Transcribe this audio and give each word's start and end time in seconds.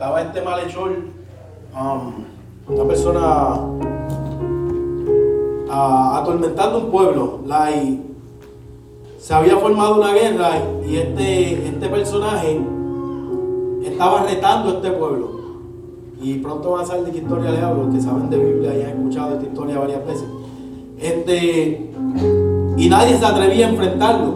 estaba 0.00 0.22
este 0.22 0.40
malhechor, 0.40 0.92
um, 1.78 2.24
una 2.74 2.84
persona 2.84 3.54
uh, 5.68 6.14
atormentando 6.14 6.78
un 6.78 6.90
pueblo. 6.90 7.40
Se 9.18 9.34
había 9.34 9.58
formado 9.58 9.96
una 9.96 10.14
guerra 10.14 10.52
y 10.88 10.96
este, 10.96 11.68
este 11.68 11.88
personaje 11.90 12.62
estaba 13.84 14.22
retando 14.22 14.70
a 14.70 14.72
este 14.76 14.90
pueblo. 14.92 15.32
Y 16.18 16.38
pronto 16.38 16.70
van 16.70 16.84
a 16.84 16.86
saber 16.86 17.04
de 17.04 17.10
qué 17.12 17.18
historia 17.18 17.50
le 17.50 17.60
hablo, 17.60 17.90
que 17.92 18.00
saben 18.00 18.30
de 18.30 18.38
Biblia 18.38 18.74
y 18.78 18.82
han 18.82 18.96
escuchado 19.00 19.34
esta 19.34 19.46
historia 19.48 19.80
varias 19.80 20.06
veces. 20.06 20.28
Este, 20.98 21.92
y 22.78 22.88
nadie 22.88 23.18
se 23.18 23.26
atrevía 23.26 23.66
a 23.66 23.68
enfrentarlo. 23.68 24.32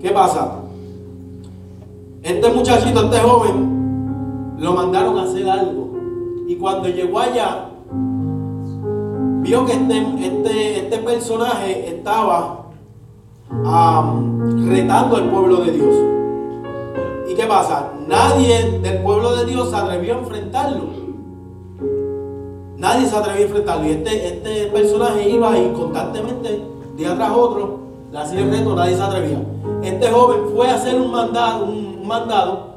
¿Qué 0.00 0.10
pasa? 0.10 0.60
Este 2.22 2.48
muchachito, 2.52 3.02
este 3.06 3.18
joven, 3.18 3.77
lo 4.58 4.72
mandaron 4.72 5.18
a 5.18 5.22
hacer 5.22 5.48
algo. 5.48 5.96
Y 6.46 6.56
cuando 6.56 6.88
llegó 6.88 7.20
allá, 7.20 7.70
vio 9.42 9.64
que 9.64 9.72
este, 9.72 9.98
este, 10.26 10.78
este 10.80 10.98
personaje 10.98 11.96
estaba 11.96 12.66
retando 14.66 15.16
al 15.16 15.30
pueblo 15.30 15.56
de 15.58 15.72
Dios. 15.72 15.94
¿Y 17.28 17.34
qué 17.34 17.44
pasa? 17.44 17.92
Nadie 18.06 18.80
del 18.80 19.02
pueblo 19.02 19.36
de 19.36 19.44
Dios 19.46 19.70
se 19.70 19.76
atrevió 19.76 20.14
a 20.14 20.18
enfrentarlo. 20.18 20.84
Nadie 22.76 23.06
se 23.06 23.16
atrevió 23.16 23.40
a 23.40 23.48
enfrentarlo. 23.48 23.86
Y 23.86 23.90
este, 23.90 24.26
este 24.28 24.66
personaje 24.66 25.28
iba 25.28 25.52
ahí 25.52 25.72
constantemente, 25.76 26.62
día 26.96 27.14
tras 27.14 27.30
otro, 27.30 27.78
le 28.10 28.18
hacía 28.18 28.40
el 28.40 28.50
reto, 28.50 28.74
nadie 28.74 28.96
se 28.96 29.02
atrevía. 29.02 29.42
Este 29.82 30.10
joven 30.10 30.40
fue 30.54 30.68
a 30.68 30.74
hacer 30.74 31.00
un 31.00 31.12
mandado, 31.12 31.66
un 31.66 32.06
mandado 32.06 32.67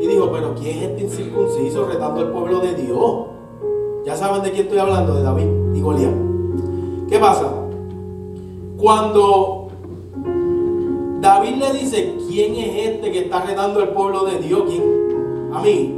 y 0.00 0.06
dijo, 0.06 0.30
pero 0.32 0.54
¿quién 0.54 0.78
es 0.78 0.84
este 0.84 1.02
incircunciso 1.02 1.84
retando 1.84 2.20
al 2.20 2.32
pueblo 2.32 2.60
de 2.60 2.74
Dios? 2.74 3.26
Ya 4.06 4.16
saben 4.16 4.42
de 4.42 4.50
quién 4.50 4.62
estoy 4.62 4.78
hablando, 4.78 5.14
de 5.14 5.22
David 5.22 5.74
y 5.74 5.80
Goliat. 5.82 6.14
¿Qué 7.10 7.18
pasa? 7.18 7.52
Cuando 8.78 9.68
David 11.20 11.56
le 11.56 11.72
dice, 11.74 12.16
¿quién 12.26 12.54
es 12.54 12.94
este 12.94 13.12
que 13.12 13.18
está 13.20 13.44
retando 13.44 13.80
al 13.80 13.90
pueblo 13.90 14.24
de 14.24 14.38
Dios? 14.38 14.62
¿Quién? 14.66 15.50
A 15.52 15.60
mí. 15.60 15.94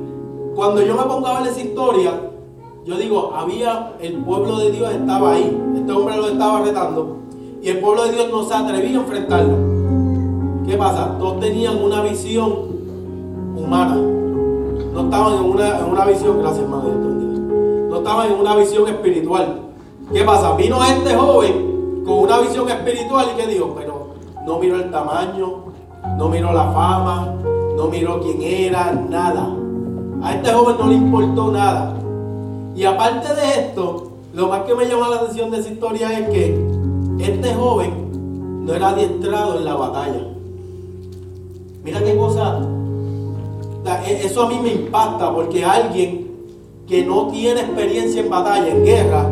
Cuando 0.57 0.83
yo 0.83 0.97
me 0.97 1.05
pongo 1.05 1.29
a 1.29 1.41
ver 1.41 1.53
esa 1.53 1.61
historia, 1.61 2.31
yo 2.85 2.97
digo, 2.97 3.33
había, 3.37 3.95
el 4.01 4.17
pueblo 4.25 4.59
de 4.59 4.73
Dios 4.73 4.93
estaba 4.93 5.35
ahí. 5.35 5.57
Este 5.77 5.93
hombre 5.93 6.17
lo 6.17 6.27
estaba 6.27 6.63
retando. 6.63 7.19
Y 7.63 7.69
el 7.69 7.79
pueblo 7.79 8.05
de 8.07 8.13
Dios 8.13 8.31
no 8.33 8.43
se 8.43 8.53
atrevía 8.53 8.99
a 8.99 9.03
enfrentarlo. 9.03 9.57
¿Qué 10.67 10.77
pasa? 10.77 11.17
Todos 11.21 11.39
tenían 11.39 11.81
una 11.81 12.03
visión 12.03 12.72
No 13.73 15.01
estaban 15.01 15.33
en 15.33 15.45
una, 15.45 15.79
en 15.79 15.85
una 15.87 16.05
visión, 16.05 16.41
gracias 16.41 16.65
hermano, 16.65 16.91
no 17.89 17.97
estaban 17.97 18.31
en 18.31 18.39
una 18.39 18.55
visión 18.57 18.87
espiritual. 18.87 19.61
¿Qué 20.13 20.23
pasa? 20.25 20.55
Vino 20.57 20.79
este 20.85 21.15
joven 21.15 22.03
con 22.05 22.19
una 22.19 22.41
visión 22.41 22.69
espiritual 22.69 23.29
y 23.33 23.41
que 23.41 23.47
dijo, 23.47 23.75
pero 23.75 24.09
no 24.47 24.59
miró 24.59 24.77
el 24.77 24.91
tamaño, 24.91 25.65
no 26.19 26.29
miró 26.29 26.53
la 26.53 26.71
fama, 26.71 27.35
no 27.75 27.87
miró 27.87 28.21
quién 28.21 28.43
era, 28.43 28.93
nada. 28.93 29.57
A 30.23 30.35
este 30.35 30.53
joven 30.53 30.77
no 30.79 30.89
le 30.89 30.95
importó 30.95 31.51
nada. 31.51 31.97
Y 32.77 32.85
aparte 32.85 33.35
de 33.35 33.61
esto, 33.69 34.13
lo 34.35 34.49
más 34.49 34.65
que 34.65 34.75
me 34.75 34.85
llama 34.85 35.09
la 35.09 35.17
atención 35.17 35.51
de 35.51 35.61
esa 35.61 35.71
historia 35.71 36.19
es 36.19 36.29
que 36.29 36.69
este 37.21 37.55
joven 37.55 38.67
no 38.67 38.75
era 38.75 38.91
adiestrado 38.91 39.57
en 39.57 39.65
la 39.65 39.75
batalla. 39.77 40.27
Mira 41.83 42.05
qué 42.05 42.15
cosa. 42.19 42.61
E, 43.85 44.27
eso 44.27 44.43
a 44.43 44.49
mí 44.49 44.59
me 44.63 44.73
impacta 44.73 45.33
porque 45.33 45.65
alguien 45.65 46.31
que 46.87 47.05
no 47.05 47.29
tiene 47.29 47.61
experiencia 47.61 48.21
en 48.21 48.31
batalla, 48.31 48.69
en 48.69 48.85
guerra, 48.85 49.31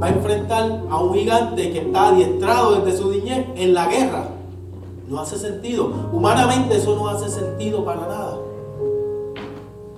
va 0.00 0.06
a 0.06 0.10
enfrentar 0.10 0.82
a 0.90 1.00
un 1.00 1.14
gigante 1.14 1.70
que 1.70 1.78
está 1.78 2.08
adiestrado 2.08 2.80
desde 2.80 2.98
su 2.98 3.10
niñez 3.10 3.46
en 3.56 3.74
la 3.74 3.86
guerra. 3.86 4.28
No 5.08 5.20
hace 5.20 5.38
sentido. 5.38 5.90
Humanamente 6.12 6.76
eso 6.76 6.96
no 6.96 7.08
hace 7.08 7.28
sentido 7.28 7.84
para 7.84 8.00
nada. 8.00 8.38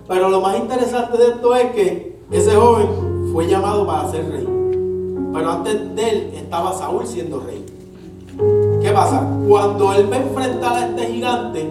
Pero 0.06 0.28
lo 0.28 0.40
más 0.40 0.56
interesante 0.56 1.18
de 1.18 1.28
esto 1.28 1.54
es 1.54 1.72
que 1.72 2.18
ese 2.30 2.54
joven 2.54 3.30
fue 3.32 3.46
llamado 3.46 3.86
para 3.86 4.10
ser 4.10 4.30
rey. 4.30 4.46
Pero 5.32 5.50
antes 5.50 5.94
de 5.94 6.10
él 6.10 6.30
estaba 6.34 6.72
Saúl 6.72 7.06
siendo 7.06 7.40
rey. 7.40 7.64
¿Qué 8.80 8.90
pasa? 8.90 9.26
Cuando 9.48 9.92
él 9.92 10.10
va 10.10 10.16
a 10.16 10.20
enfrentar 10.20 10.76
a 10.76 10.86
este 10.88 11.06
gigante, 11.06 11.70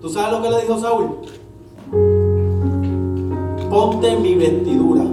¿tú 0.00 0.08
sabes 0.08 0.32
lo 0.32 0.42
que 0.42 0.50
le 0.50 0.62
dijo 0.62 0.78
Saúl? 0.78 1.08
Ponte 3.70 4.16
mi 4.16 4.34
vestidura 4.34 5.04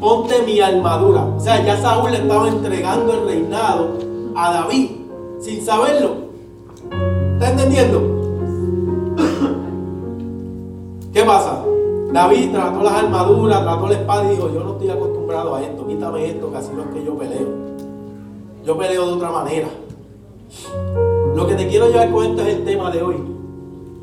ponte 0.00 0.42
mi 0.42 0.60
armadura. 0.60 1.24
O 1.36 1.40
sea, 1.40 1.62
ya 1.64 1.76
Saúl 1.76 2.10
le 2.10 2.18
estaba 2.18 2.48
entregando 2.48 3.12
el 3.12 3.26
reinado 3.26 3.98
a 4.34 4.52
David 4.54 4.90
sin 5.38 5.64
saberlo. 5.64 6.30
¿Está 7.34 7.50
entendiendo? 7.50 8.00
¿Qué 11.12 11.22
pasa? 11.22 11.62
David 12.12 12.50
trató 12.52 12.82
las 12.82 12.94
armaduras, 12.94 13.62
trató 13.62 13.86
la 13.86 13.94
espada 13.94 14.24
y 14.24 14.36
dijo, 14.36 14.50
yo 14.52 14.64
no 14.64 14.72
estoy 14.72 14.90
acostumbrado 14.90 15.54
a 15.54 15.62
esto, 15.62 15.86
quítame 15.86 16.28
esto, 16.28 16.50
que 16.50 16.56
así 16.56 16.70
no 16.74 16.82
es 16.82 16.88
que 16.88 17.04
yo 17.04 17.16
peleo. 17.16 17.48
Yo 18.64 18.76
peleo 18.76 19.06
de 19.06 19.12
otra 19.12 19.30
manera. 19.30 19.68
Lo 21.34 21.46
que 21.46 21.54
te 21.54 21.68
quiero 21.68 21.88
llevar 21.88 22.10
con 22.10 22.24
esto 22.24 22.42
es 22.42 22.56
el 22.56 22.64
tema 22.64 22.90
de 22.90 23.02
hoy. 23.02 23.16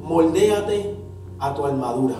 Moldéate 0.04 0.96
a 1.40 1.54
tu 1.54 1.66
armadura. 1.66 2.16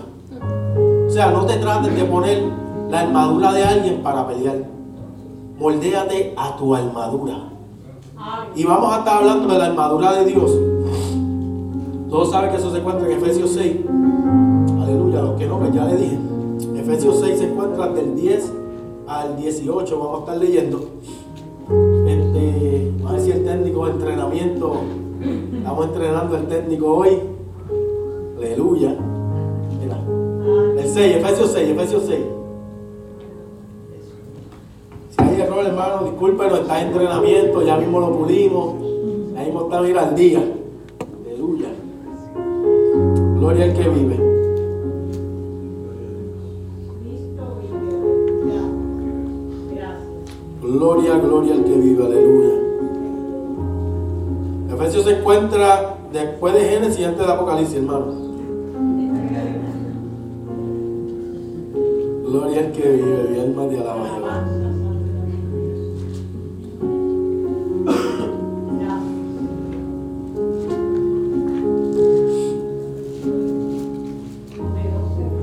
O 1.06 1.10
sea, 1.10 1.30
no 1.30 1.46
te 1.46 1.56
trates 1.56 1.94
de 1.94 2.04
poner 2.04 2.42
la 2.90 3.00
armadura 3.00 3.52
de 3.52 3.64
alguien 3.64 4.02
para 4.02 4.26
pelear. 4.26 4.56
Moldéate 5.58 6.34
a 6.36 6.56
tu 6.56 6.74
armadura. 6.74 7.48
Y 8.54 8.64
vamos 8.64 8.92
a 8.92 8.98
estar 8.98 9.18
hablando 9.18 9.48
de 9.48 9.58
la 9.58 9.66
armadura 9.66 10.12
de 10.12 10.24
Dios. 10.26 10.52
Todos 12.10 12.30
saben 12.30 12.50
que 12.50 12.56
eso 12.56 12.70
se 12.70 12.78
encuentra 12.78 13.06
en 13.06 13.18
Efesios 13.18 13.50
6. 13.50 13.76
Aleluya, 14.82 15.22
los 15.22 15.38
que 15.38 15.46
no, 15.46 15.58
pues 15.58 15.72
ya 15.72 15.84
le 15.84 15.96
dije. 15.96 16.18
Efesios 16.76 17.20
6 17.20 17.38
se 17.38 17.50
encuentra 17.50 17.88
del 17.88 18.14
10 18.14 18.52
al 19.06 19.36
18. 19.36 19.98
Vamos 19.98 20.16
a 20.16 20.20
estar 20.20 20.36
leyendo. 20.38 20.80
Este, 22.06 22.92
entrenamiento. 24.48 24.80
Estamos 25.56 25.86
entrenando 25.86 26.36
el 26.36 26.46
técnico 26.46 26.96
hoy. 26.96 27.18
Aleluya. 28.38 28.94
Mira. 29.80 30.82
El 30.82 30.88
6, 30.88 31.16
Efesios 31.16 31.50
6, 31.52 31.70
Efesios 31.70 32.02
6. 32.06 32.18
error, 35.40 35.64
hermano, 35.64 36.04
discúlpenos, 36.04 36.60
está 36.60 36.80
en 36.80 36.88
entrenamiento, 36.88 37.62
ya 37.62 37.76
mismo 37.76 38.00
lo 38.00 38.12
pulimos, 38.12 38.74
ya 39.34 39.44
mismo 39.44 39.62
está 39.62 39.88
ir 39.88 39.98
al 39.98 40.14
día. 40.16 40.42
Aleluya. 41.24 41.68
Gloria 43.38 43.64
al 43.64 43.74
que 43.74 43.88
vive. 43.88 44.28
Gloria, 50.60 51.18
gloria 51.18 51.54
al 51.54 51.64
que 51.64 51.76
vive, 51.76 52.04
aleluya. 52.04 52.67
Efesios 54.80 55.06
se 55.06 55.18
encuentra 55.18 55.96
después 56.12 56.54
de 56.54 56.60
Génesis 56.60 57.00
y 57.00 57.04
antes 57.04 57.26
de 57.26 57.32
Apocalipsis, 57.32 57.78
hermano. 57.78 58.12
Gloria 62.24 62.60
al 62.60 62.72
que 62.72 62.88
vive, 62.88 63.28
mi 63.28 63.40
alma 63.40 63.66
de 63.66 63.80
alabanza. 63.80 64.44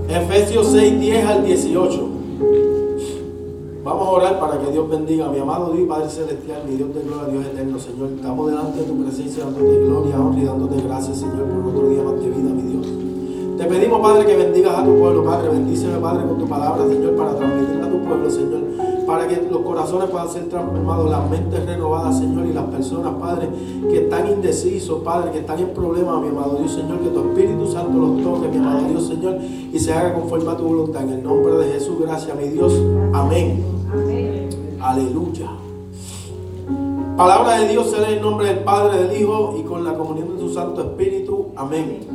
Efesios 0.08 0.68
6, 0.72 1.00
10 1.02 1.26
al 1.26 1.46
18. 1.46 2.15
Vamos 3.86 4.08
a 4.08 4.12
orar 4.14 4.40
para 4.40 4.60
que 4.60 4.72
Dios 4.72 4.90
bendiga. 4.90 5.30
Mi 5.30 5.38
amado 5.38 5.72
Dios, 5.72 5.88
Padre 5.88 6.10
Celestial, 6.10 6.64
mi 6.68 6.76
Dios 6.76 6.92
de 6.92 7.02
gloria, 7.04 7.32
Dios 7.32 7.46
eterno, 7.46 7.78
Señor. 7.78 8.10
Estamos 8.16 8.50
delante 8.50 8.80
de 8.80 8.86
tu 8.86 9.04
presencia, 9.04 9.44
dándote 9.44 9.78
gloria, 9.86 10.20
honra 10.20 10.42
y 10.42 10.46
dándote 10.46 10.82
gracias, 10.82 11.20
Señor, 11.20 11.44
por 11.46 11.68
otro 11.68 11.90
día 11.90 12.02
más 12.02 12.20
de 12.20 12.30
vida, 12.30 12.50
mi 12.50 12.62
Dios. 12.64 13.05
Te 13.57 13.63
pedimos, 13.66 14.02
Padre, 14.02 14.25
que 14.25 14.36
bendigas 14.36 14.78
a 14.78 14.84
tu 14.84 14.98
pueblo, 14.98 15.24
Padre. 15.24 15.50
Bendíceme, 15.50 15.98
Padre, 16.00 16.28
con 16.28 16.38
tu 16.38 16.48
palabra, 16.48 16.88
Señor, 16.88 17.16
para 17.16 17.36
transmitir 17.36 17.81
a 17.81 17.90
tu 17.90 18.00
pueblo, 18.02 18.30
Señor 18.30 18.66
para 19.06 19.28
que 19.28 19.48
los 19.50 19.62
corazones 19.62 20.10
puedan 20.10 20.30
ser 20.30 20.50
transformados, 20.50 21.10
las 21.10 21.30
mentes 21.30 21.66
renovadas, 21.66 22.18
Señor, 22.18 22.46
y 22.46 22.54
las 22.54 22.66
personas, 22.66 23.13
Padre, 23.19 23.50
que 23.90 24.04
están 24.04 24.28
indecisos, 24.28 25.02
Padre, 25.04 25.31
que 25.31 25.40
están 25.40 25.60
en 25.60 25.69
problemas, 25.69 26.22
mi 26.22 26.30
amado 26.30 26.57
Dios, 26.60 26.72
Señor, 26.72 27.00
que 27.00 27.10
tu 27.10 27.19
Espíritu 27.19 27.68
Santo 27.68 27.98
los 27.98 28.24
toque, 28.24 28.48
mi 28.48 28.57
amado 28.57 28.88
Dios, 28.88 29.07
Señor, 29.07 29.38
y 29.42 29.80
se 29.80 29.94
haga 29.94 30.13
conforme 30.13 30.52
a 30.52 30.57
tu 30.57 30.63
voluntad. 30.63 31.04
En 31.04 31.10
el 31.10 31.24
nombre 31.24 31.56
de 31.57 31.74
Jesús, 31.74 32.00
gracias, 32.00 32.36
mi 32.38 32.50
Dios. 32.50 32.74
Amén. 33.13 33.63
Aleluya. 34.81 35.52
Palabra 37.16 37.60
de 37.60 37.69
Dios 37.69 37.90
será 37.92 38.10
en 38.10 38.22
nombre 38.22 38.48
del 38.48 38.60
Padre, 38.60 39.04
del 39.04 39.22
Hijo 39.22 39.56
y 39.57 39.63
con 39.63 39.84
la 39.84 39.94
comunión 39.94 40.36
de 40.36 40.42
su 40.42 40.54
Santo 40.54 40.81
Espíritu. 40.81 41.48
Amén. 41.56 42.15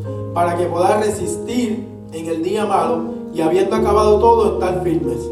para 0.33 0.57
que 0.57 0.65
podáis 0.65 1.05
resistir 1.05 1.87
en 2.13 2.25
el 2.25 2.43
día 2.43 2.65
malo 2.65 3.21
y 3.33 3.41
habiendo 3.41 3.75
acabado 3.75 4.19
todo, 4.19 4.53
estar 4.53 4.83
firmes. 4.83 5.29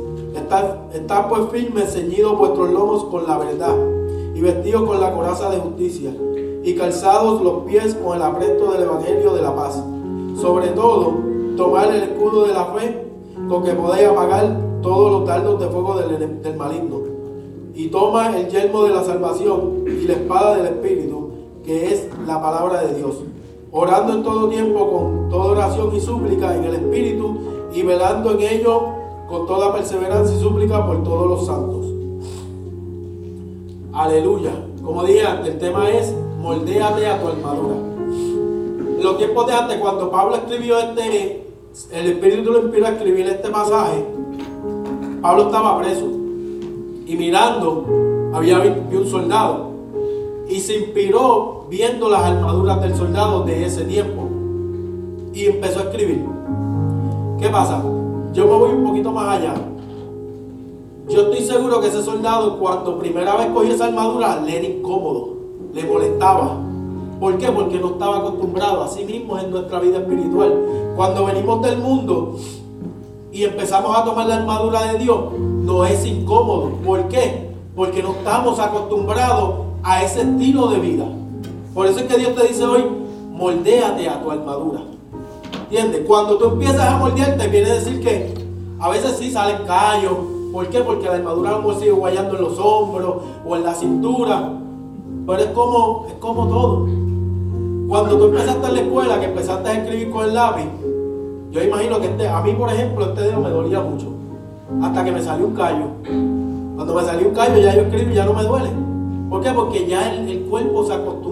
Estar, 0.94 1.30
pues 1.30 1.42
firmes, 1.52 1.94
ceñidos 1.94 2.38
vuestros 2.38 2.72
lomos 2.72 3.04
con 3.06 3.28
la 3.28 3.38
verdad 3.38 3.76
y 4.34 4.42
vestidos 4.42 4.84
con 4.84 5.00
la 5.00 5.12
coraza 5.14 5.50
de 5.50 5.58
justicia 5.58 6.12
y 6.64 6.76
calzados 6.76 7.42
los 7.42 7.64
pies 7.64 7.96
con 7.96 8.16
el 8.16 8.24
apresto 8.24 8.72
del 8.72 8.84
Evangelio 8.84 9.34
de 9.34 9.42
la 9.42 9.56
paz. 9.56 9.84
Sobre 10.40 10.68
todo, 10.70 11.14
tomar 11.58 11.94
el 11.94 12.04
escudo 12.04 12.46
de 12.48 12.54
la 12.54 12.66
fe 12.66 13.06
con 13.50 13.64
que 13.64 13.74
podéis 13.74 14.08
apagar 14.08 14.58
todos 14.82 15.12
los 15.12 15.28
dardos 15.28 15.60
de 15.60 15.68
fuego 15.68 15.96
del, 15.96 16.42
del 16.42 16.56
maligno. 16.56 17.02
Y 17.74 17.88
toma 17.88 18.38
el 18.38 18.48
yelmo 18.50 18.84
de 18.84 18.94
la 18.94 19.04
salvación 19.04 19.84
y 19.86 20.08
la 20.08 20.14
espada 20.14 20.56
del 20.58 20.68
Espíritu, 20.68 21.32
que 21.64 21.94
es 21.94 22.10
la 22.26 22.42
palabra 22.42 22.82
de 22.82 22.96
Dios. 22.96 23.24
Orando 23.72 24.14
en 24.14 24.24
todo 24.24 24.50
tiempo 24.50 24.92
con 24.92 25.30
toda 25.30 25.52
oración 25.52 25.96
y 25.96 26.00
súplica 26.00 26.56
en 26.56 26.64
el 26.64 26.76
Espíritu 26.76 27.38
y 27.74 27.84
velando 27.84 28.32
en 28.32 28.42
ello 28.42 28.82
con 29.30 29.46
toda 29.46 29.74
perseverancia 29.74 30.36
y 30.36 30.40
súplica 30.40 30.86
por 30.86 31.04
todos 31.04 31.30
los 31.30 31.46
santos. 31.46 31.86
Aleluya. 33.94 34.52
Como 34.84 35.04
dije 35.04 35.26
antes, 35.26 35.54
el 35.54 35.60
tema 35.60 35.90
es 35.92 36.16
moldéate 36.42 37.06
a 37.06 37.22
tu 37.22 37.28
armadura. 37.28 37.76
En 37.76 39.04
los 39.04 39.18
tiempos 39.18 39.46
de 39.46 39.54
antes, 39.54 39.78
cuando 39.78 40.10
Pablo 40.10 40.36
escribió 40.36 40.80
este, 40.80 41.46
el 41.92 42.08
Espíritu 42.08 42.52
lo 42.52 42.64
inspiró 42.64 42.88
a 42.88 42.90
escribir 42.90 43.28
este 43.28 43.50
pasaje, 43.50 44.04
Pablo 45.22 45.44
estaba 45.44 45.78
preso 45.80 46.06
y 47.06 47.16
mirando 47.18 47.86
había 48.34 48.60
un 48.60 49.08
soldado 49.08 49.70
y 50.48 50.60
se 50.60 50.78
inspiró 50.78 51.59
viendo 51.70 52.10
las 52.10 52.24
armaduras 52.24 52.82
del 52.82 52.96
soldado 52.96 53.44
de 53.44 53.66
ese 53.66 53.84
tiempo 53.84 54.28
y 55.34 55.46
empezó 55.46 55.80
a 55.80 55.84
escribir. 55.84 56.26
¿Qué 57.40 57.48
pasa? 57.50 57.84
Yo 58.34 58.46
me 58.46 58.54
voy 58.54 58.72
un 58.72 58.84
poquito 58.84 59.12
más 59.12 59.38
allá. 59.38 59.54
Yo 61.08 61.22
estoy 61.22 61.46
seguro 61.46 61.80
que 61.80 61.88
ese 61.88 62.02
soldado 62.02 62.58
cuando 62.60 62.98
primera 62.98 63.36
vez 63.36 63.48
cogió 63.48 63.74
esa 63.74 63.86
armadura 63.86 64.42
le 64.42 64.58
era 64.58 64.68
incómodo, 64.68 65.36
le 65.74 65.84
molestaba. 65.84 66.58
¿Por 67.20 67.38
qué? 67.38 67.52
Porque 67.52 67.80
no 67.80 67.90
estaba 67.90 68.18
acostumbrado. 68.18 68.84
Así 68.84 69.06
mismo 69.06 69.38
en 69.38 69.52
nuestra 69.52 69.80
vida 69.80 70.00
espiritual. 70.00 70.54
Cuando 70.96 71.26
venimos 71.26 71.62
del 71.62 71.78
mundo 71.78 72.38
y 73.32 73.44
empezamos 73.44 73.96
a 73.96 74.04
tomar 74.06 74.28
la 74.28 74.38
armadura 74.38 74.92
de 74.92 75.00
Dios, 75.00 75.20
no 75.38 75.86
es 75.86 76.06
incómodo. 76.06 76.72
¿Por 76.86 77.08
qué? 77.10 77.50
Porque 77.76 78.02
no 78.02 78.12
estamos 78.12 78.60
acostumbrados 78.60 79.56
a 79.84 80.04
ese 80.04 80.22
estilo 80.22 80.68
de 80.68 80.80
vida. 80.80 81.06
Por 81.80 81.88
eso 81.88 82.00
es 82.00 82.08
que 82.08 82.18
Dios 82.18 82.36
te 82.36 82.46
dice 82.46 82.66
hoy, 82.66 82.84
moldéate 83.32 84.10
a 84.10 84.22
tu 84.22 84.30
armadura. 84.30 84.82
¿Entiendes? 85.62 86.02
Cuando 86.06 86.38
tú 86.38 86.48
empiezas 86.48 86.82
a 86.82 86.98
moldearte, 86.98 87.48
viene 87.48 87.72
a 87.72 87.76
decir 87.76 88.02
que 88.02 88.34
a 88.82 88.90
veces 88.90 89.16
sí 89.18 89.32
salen 89.32 89.66
callos. 89.66 90.12
¿Por 90.52 90.68
qué? 90.68 90.82
Porque 90.82 91.06
la 91.06 91.14
armadura 91.14 91.52
no 91.52 91.74
sigue 91.76 91.92
guayando 91.92 92.36
en 92.36 92.42
los 92.42 92.60
hombros 92.60 93.24
o 93.48 93.56
en 93.56 93.64
la 93.64 93.74
cintura. 93.74 94.60
Pero 95.26 95.40
es 95.40 95.52
como, 95.52 96.06
es 96.10 96.16
como 96.16 96.48
todo. 96.50 96.86
Cuando 97.88 98.18
tú 98.18 98.26
empezaste 98.26 98.68
en 98.68 98.74
la 98.74 98.82
escuela, 98.82 99.20
que 99.22 99.26
empezaste 99.28 99.70
a 99.70 99.74
escribir 99.82 100.12
con 100.12 100.26
el 100.26 100.34
lápiz, 100.34 100.68
yo 101.50 101.64
imagino 101.64 102.02
que 102.02 102.08
este, 102.08 102.28
a 102.28 102.42
mí, 102.42 102.52
por 102.56 102.74
ejemplo, 102.74 103.06
este 103.06 103.22
dedo 103.22 103.40
me 103.40 103.52
dolía 103.52 103.80
mucho. 103.80 104.08
Hasta 104.82 105.06
que 105.06 105.14
me 105.14 105.24
salió 105.24 105.48
un 105.48 105.56
callo. 105.56 105.86
Cuando 106.76 106.94
me 106.94 107.04
salió 107.04 107.30
un 107.30 107.34
callo, 107.34 107.58
ya 107.58 107.74
yo 107.74 107.84
escribo 107.84 108.12
y 108.12 108.16
ya 108.16 108.26
no 108.26 108.34
me 108.34 108.44
duele. 108.44 108.70
¿Por 109.30 109.42
qué? 109.42 109.52
Porque 109.52 109.88
ya 109.88 110.14
el, 110.14 110.28
el 110.28 110.42
cuerpo 110.42 110.86
se 110.86 110.92
acostumbró. 110.92 111.29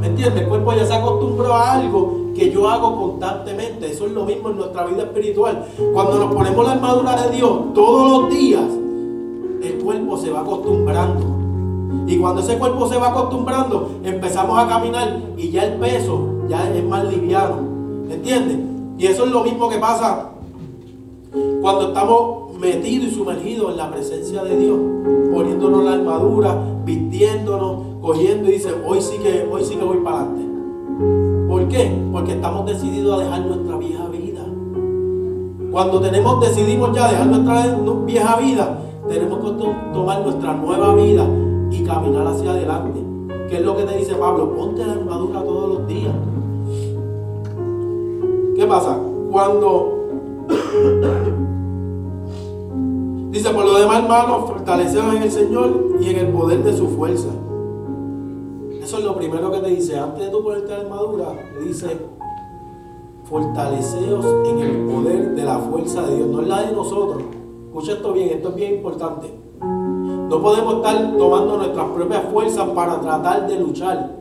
¿Me 0.00 0.06
entiendes? 0.06 0.42
El 0.42 0.48
cuerpo 0.48 0.72
ya 0.74 0.86
se 0.86 0.94
acostumbró 0.94 1.54
a 1.54 1.72
algo 1.72 2.32
que 2.34 2.50
yo 2.50 2.68
hago 2.68 2.96
constantemente. 2.96 3.90
Eso 3.90 4.06
es 4.06 4.12
lo 4.12 4.24
mismo 4.24 4.50
en 4.50 4.56
nuestra 4.56 4.84
vida 4.86 5.02
espiritual. 5.02 5.64
Cuando 5.92 6.18
nos 6.18 6.34
ponemos 6.34 6.66
la 6.66 6.72
armadura 6.72 7.22
de 7.22 7.36
Dios 7.36 7.74
todos 7.74 8.22
los 8.22 8.30
días, 8.30 8.64
el 9.62 9.78
cuerpo 9.82 10.16
se 10.16 10.30
va 10.30 10.40
acostumbrando. 10.40 11.24
Y 12.06 12.18
cuando 12.18 12.42
ese 12.42 12.58
cuerpo 12.58 12.86
se 12.88 12.98
va 12.98 13.08
acostumbrando, 13.08 13.92
empezamos 14.04 14.58
a 14.58 14.68
caminar 14.68 15.20
y 15.36 15.50
ya 15.50 15.64
el 15.64 15.74
peso 15.74 16.28
ya 16.48 16.70
es 16.70 16.84
más 16.84 17.04
liviano. 17.04 17.56
¿Entiendes? 18.10 18.58
Y 18.98 19.06
eso 19.06 19.24
es 19.24 19.30
lo 19.30 19.42
mismo 19.42 19.68
que 19.68 19.78
pasa 19.78 20.30
cuando 21.60 21.88
estamos 21.88 22.58
metidos 22.58 23.08
y 23.08 23.14
sumergidos 23.14 23.72
en 23.72 23.76
la 23.76 23.90
presencia 23.90 24.44
de 24.44 24.56
Dios, 24.56 24.78
poniéndonos 25.32 25.84
la 25.84 25.94
armadura, 25.94 26.56
vistiéndonos, 26.84 27.93
cogiendo 28.04 28.50
y 28.50 28.52
dice, 28.52 28.68
hoy 28.86 29.00
sí 29.00 29.16
que, 29.16 29.48
hoy 29.50 29.64
sí 29.64 29.76
que 29.76 29.84
voy 29.84 29.96
para 29.98 30.20
adelante. 30.20 30.44
¿Por 31.48 31.68
qué? 31.68 31.90
Porque 32.12 32.32
estamos 32.32 32.66
decididos 32.66 33.18
a 33.18 33.24
dejar 33.24 33.46
nuestra 33.46 33.78
vieja 33.78 34.06
vida. 34.08 34.44
Cuando 35.72 36.00
tenemos, 36.00 36.38
decidimos 36.42 36.94
ya 36.94 37.08
dejar 37.08 37.28
nuestra 37.28 37.78
vieja 38.04 38.36
vida, 38.36 38.78
tenemos 39.08 39.38
que 39.38 39.64
tomar 39.94 40.20
nuestra 40.20 40.52
nueva 40.52 40.94
vida 40.94 41.26
y 41.70 41.82
caminar 41.82 42.26
hacia 42.26 42.50
adelante. 42.50 43.00
¿Qué 43.48 43.56
es 43.56 43.62
lo 43.62 43.74
que 43.74 43.84
te 43.84 43.96
dice 43.96 44.14
Pablo? 44.16 44.54
Ponte 44.54 44.84
la 44.84 44.92
armadura 44.92 45.42
todos 45.42 45.78
los 45.78 45.88
días. 45.88 46.12
¿Qué 48.54 48.66
pasa? 48.66 48.98
Cuando 49.30 50.08
dice, 53.30 53.48
por 53.48 53.64
lo 53.64 53.78
demás, 53.78 54.02
hermanos, 54.02 54.44
fortaleceos 54.46 55.14
en 55.14 55.22
el 55.22 55.30
Señor 55.30 55.96
y 56.00 56.10
en 56.10 56.18
el 56.18 56.28
poder 56.28 56.62
de 56.62 56.76
su 56.76 56.86
fuerza. 56.88 57.30
Eso 58.94 59.00
es 59.02 59.08
lo 59.08 59.16
primero 59.16 59.50
que 59.50 59.58
te 59.58 59.70
dice. 59.70 59.98
Antes 59.98 60.26
de 60.26 60.30
tú 60.30 60.40
ponerte 60.40 60.68
la 60.68 60.82
armadura, 60.82 61.26
te 61.52 61.64
dice, 61.64 61.98
fortaleceos 63.24 64.24
en 64.46 64.58
el 64.60 64.86
poder 64.86 65.34
de 65.34 65.42
la 65.42 65.58
fuerza 65.58 66.02
de 66.02 66.14
Dios. 66.14 66.28
No 66.28 66.42
es 66.42 66.46
la 66.46 66.62
de 66.62 66.72
nosotros. 66.72 67.24
Escucha 67.66 67.94
esto 67.94 68.12
bien, 68.12 68.28
esto 68.28 68.50
es 68.50 68.54
bien 68.54 68.74
importante. 68.74 69.34
No 69.60 70.40
podemos 70.40 70.76
estar 70.76 71.16
tomando 71.18 71.56
nuestras 71.56 71.88
propias 71.88 72.22
fuerzas 72.32 72.68
para 72.68 73.00
tratar 73.00 73.48
de 73.48 73.58
luchar. 73.58 74.16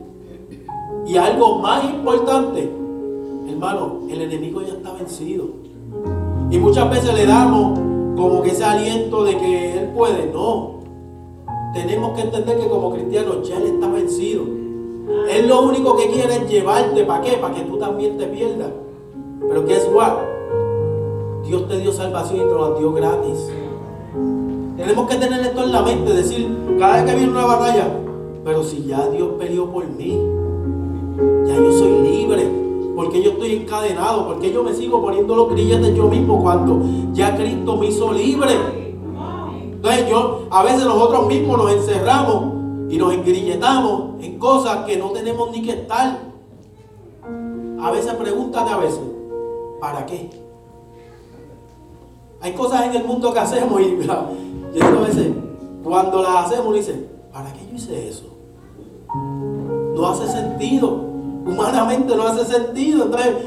Y 1.06 1.18
algo 1.18 1.60
más 1.60 1.84
importante, 1.84 2.68
hermano, 3.48 4.00
el 4.10 4.22
enemigo 4.24 4.64
ya 4.64 4.74
está 4.74 4.92
vencido. 4.94 5.50
Y 6.50 6.58
muchas 6.58 6.90
veces 6.90 7.14
le 7.14 7.28
damos 7.28 7.80
como 8.18 8.42
que 8.42 8.50
ese 8.50 8.64
aliento 8.64 9.24
de 9.24 9.38
que 9.38 9.78
él 9.78 9.90
puede. 9.90 10.32
No, 10.34 10.80
tenemos 11.74 12.14
que 12.16 12.22
entender 12.22 12.60
que 12.60 12.68
como 12.68 12.92
cristianos 12.92 13.48
ya 13.48 13.58
Él 13.58 13.66
está 13.66 13.88
vencido. 13.88 14.63
Él 15.30 15.48
lo 15.48 15.62
único 15.64 15.98
que 15.98 16.10
quiere 16.10 16.36
es 16.36 16.50
llevarte, 16.50 17.04
¿para 17.04 17.22
qué? 17.22 17.34
Para 17.34 17.54
que 17.54 17.62
tú 17.62 17.78
también 17.78 18.18
te 18.18 18.26
pierdas. 18.28 18.70
Pero 19.48 19.66
¿qué 19.66 19.76
es 19.76 19.90
what? 19.94 20.14
Dios 21.46 21.68
te 21.68 21.78
dio 21.80 21.92
salvación 21.92 22.38
y 22.38 22.40
te 22.40 22.46
lo 22.46 22.76
dio 22.76 22.94
gratis. 22.94 23.50
Tenemos 24.78 25.10
que 25.10 25.16
tener 25.16 25.42
esto 25.42 25.64
en 25.64 25.72
la 25.72 25.82
mente, 25.82 26.14
decir, 26.14 26.76
cada 26.80 26.96
vez 26.96 27.12
que 27.12 27.18
viene 27.18 27.32
una 27.32 27.46
batalla, 27.46 27.88
pero 28.44 28.64
si 28.64 28.86
ya 28.86 29.08
Dios 29.10 29.30
peleó 29.38 29.72
por 29.72 29.86
mí, 29.88 30.20
ya 31.46 31.56
yo 31.56 31.72
soy 31.74 32.02
libre, 32.02 32.50
porque 32.96 33.22
yo 33.22 33.32
estoy 33.32 33.56
encadenado, 33.56 34.28
porque 34.28 34.52
yo 34.52 34.64
me 34.64 34.74
sigo 34.74 35.02
poniendo 35.02 35.36
los 35.36 35.50
grilletes 35.50 35.96
yo 35.96 36.08
mismo 36.08 36.42
cuando 36.42 36.82
ya 37.14 37.36
Cristo 37.36 37.78
me 37.78 37.88
hizo 37.88 38.12
libre. 38.14 38.54
Entonces 39.74 40.10
yo, 40.10 40.44
a 40.50 40.64
veces 40.64 40.86
nosotros 40.86 41.28
mismos 41.28 41.58
nos 41.58 41.72
encerramos 41.74 42.53
y 42.94 42.98
nos 42.98 43.12
engrilletamos 43.12 44.24
en 44.24 44.38
cosas 44.38 44.86
que 44.86 44.98
no 44.98 45.10
tenemos 45.10 45.50
ni 45.50 45.64
que 45.64 45.72
estar. 45.72 46.20
A 47.82 47.90
veces 47.90 48.14
pregúntate 48.14 48.70
a 48.70 48.78
veces, 48.78 49.02
¿para 49.82 50.06
qué? 50.06 50.30
Hay 52.40 52.54
cosas 52.54 52.86
en 52.86 52.96
el 52.98 53.04
mundo 53.04 53.34
que 53.34 53.40
hacemos 53.40 53.82
y 53.82 53.98
yo 54.06 54.74
digo 54.74 55.00
a 55.00 55.08
veces, 55.08 55.32
cuando 55.84 56.22
las 56.22 56.46
hacemos, 56.46 56.76
dicen, 56.76 57.10
¿para 57.34 57.52
qué 57.52 57.62
yo 57.68 57.78
hice 57.78 58.10
eso? 58.10 58.26
No 59.96 60.10
hace 60.10 60.28
sentido. 60.28 60.90
Humanamente 61.48 62.16
no 62.16 62.28
hace 62.28 62.46
sentido. 62.46 63.06
Entonces, 63.06 63.38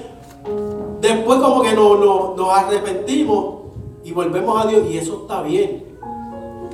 después 1.00 1.38
como 1.38 1.62
que 1.62 1.72
nos 1.72 2.50
arrepentimos 2.50 3.54
y 4.02 4.10
volvemos 4.10 4.64
a 4.64 4.68
Dios 4.68 4.90
y 4.90 4.98
eso 4.98 5.20
está 5.22 5.42
bien 5.42 5.86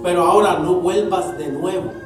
pero 0.02 0.25
ahora 0.25 0.59
no 0.59 0.75
vuelvas 0.75 1.38
de 1.38 1.49
nuevo. 1.49 2.01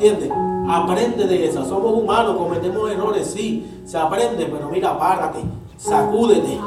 ¿Entiendes? 0.00 0.30
Aprende 0.66 1.26
de 1.26 1.46
esa. 1.46 1.62
Somos 1.62 1.92
humanos, 1.92 2.34
cometemos 2.38 2.90
errores, 2.90 3.26
sí. 3.26 3.82
Se 3.84 3.98
aprende, 3.98 4.46
pero 4.46 4.70
mira, 4.70 4.98
párate, 4.98 5.40
sacúdete 5.76 6.58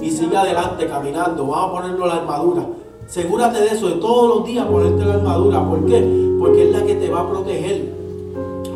y 0.00 0.10
sigue 0.10 0.36
adelante 0.36 0.86
caminando. 0.86 1.48
Vamos 1.48 1.68
a 1.68 1.82
ponernos 1.82 2.08
la 2.08 2.14
armadura. 2.14 2.62
Asegúrate 3.04 3.60
de 3.60 3.66
eso, 3.66 3.88
de 3.88 3.94
todos 3.96 4.36
los 4.36 4.46
días 4.46 4.66
ponerte 4.66 5.04
la 5.04 5.14
armadura. 5.14 5.68
¿Por 5.68 5.84
qué? 5.86 6.36
Porque 6.38 6.68
es 6.68 6.72
la 6.72 6.84
que 6.84 6.94
te 6.94 7.10
va 7.10 7.22
a 7.22 7.28
proteger. 7.28 7.92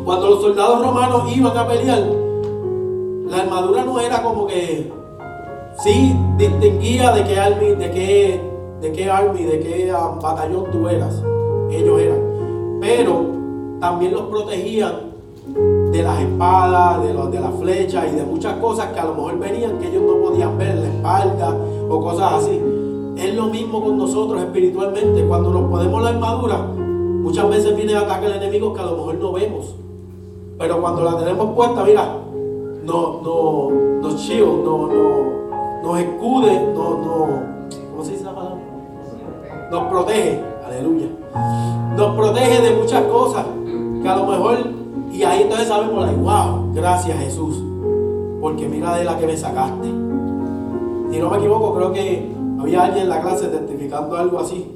Cuando 0.03 0.29
los 0.29 0.41
soldados 0.41 0.81
romanos 0.81 1.31
iban 1.33 1.57
a 1.57 1.67
pelear, 1.67 2.03
la 3.29 3.37
armadura 3.37 3.85
no 3.85 3.97
era 3.97 4.21
como 4.21 4.45
que 4.45 4.91
sí 5.81 6.13
distinguía 6.37 7.13
de 7.13 7.23
qué 7.23 7.39
army, 7.39 7.75
de 7.75 7.91
qué, 7.91 8.41
de 8.81 8.91
qué 8.91 9.09
army, 9.09 9.43
de 9.43 9.59
qué 9.61 9.91
ah, 9.95 10.17
batallón 10.21 10.65
tú 10.69 10.89
eras. 10.89 11.23
Ellos 11.69 12.01
eran. 12.01 12.19
Pero 12.81 13.40
también 13.81 14.13
los 14.13 14.21
protegían 14.21 15.11
de 15.91 16.03
las 16.03 16.21
espadas, 16.21 17.03
de, 17.03 17.13
los, 17.15 17.31
de 17.31 17.39
las 17.39 17.53
flechas 17.55 18.05
y 18.13 18.15
de 18.15 18.23
muchas 18.23 18.53
cosas 18.57 18.93
que 18.93 18.99
a 18.99 19.05
lo 19.05 19.15
mejor 19.15 19.39
venían 19.39 19.79
que 19.79 19.87
ellos 19.87 20.03
no 20.03 20.21
podían 20.21 20.55
ver, 20.57 20.75
la 20.75 20.87
espalda 20.87 21.57
o 21.89 21.99
cosas 21.99 22.33
así. 22.33 22.61
Es 23.17 23.35
lo 23.35 23.47
mismo 23.47 23.83
con 23.83 23.97
nosotros 23.97 24.39
espiritualmente. 24.39 25.25
Cuando 25.27 25.49
nos 25.49 25.69
ponemos 25.69 26.01
la 26.03 26.09
armadura, 26.09 26.57
muchas 26.59 27.49
veces 27.49 27.75
viene 27.75 27.95
ataque 27.95 28.27
el 28.27 28.33
enemigo 28.33 28.71
que 28.71 28.81
a 28.81 28.85
lo 28.85 28.97
mejor 28.97 29.15
no 29.15 29.31
vemos. 29.33 29.75
Pero 30.59 30.79
cuando 30.79 31.03
la 31.03 31.17
tenemos 31.17 31.55
puesta, 31.55 31.83
mira, 31.83 32.17
no, 32.85 33.19
no, 33.23 33.71
nos 33.99 34.15
shield, 34.21 34.63
no, 34.63 34.87
no, 34.87 35.81
nos 35.83 35.99
escude, 35.99 36.53
no, 36.75 36.97
no, 36.97 37.27
¿cómo 37.91 38.03
se 38.03 38.11
dice 38.11 38.25
la 38.25 38.35
palabra? 38.35 38.59
Nos 39.71 39.83
protege, 39.85 40.39
aleluya. 40.67 41.07
Nos 41.97 42.15
protege 42.15 42.61
de 42.61 42.75
muchas 42.75 43.03
cosas 43.05 43.45
que 44.01 44.09
a 44.09 44.15
lo 44.15 44.25
mejor, 44.25 44.57
y 45.11 45.23
ahí 45.23 45.43
entonces 45.43 45.67
sabemos, 45.67 46.17
wow, 46.17 46.73
gracias 46.73 47.17
Jesús, 47.19 47.61
porque 48.39 48.67
mira 48.67 48.95
de 48.95 49.03
la 49.03 49.17
que 49.17 49.27
me 49.27 49.37
sacaste. 49.37 49.87
Si 51.11 51.19
no 51.19 51.29
me 51.29 51.37
equivoco, 51.37 51.75
creo 51.75 51.91
que 51.91 52.31
había 52.59 52.83
alguien 52.83 53.03
en 53.03 53.09
la 53.09 53.21
clase 53.21 53.47
testificando 53.47 54.17
algo 54.17 54.39
así, 54.39 54.71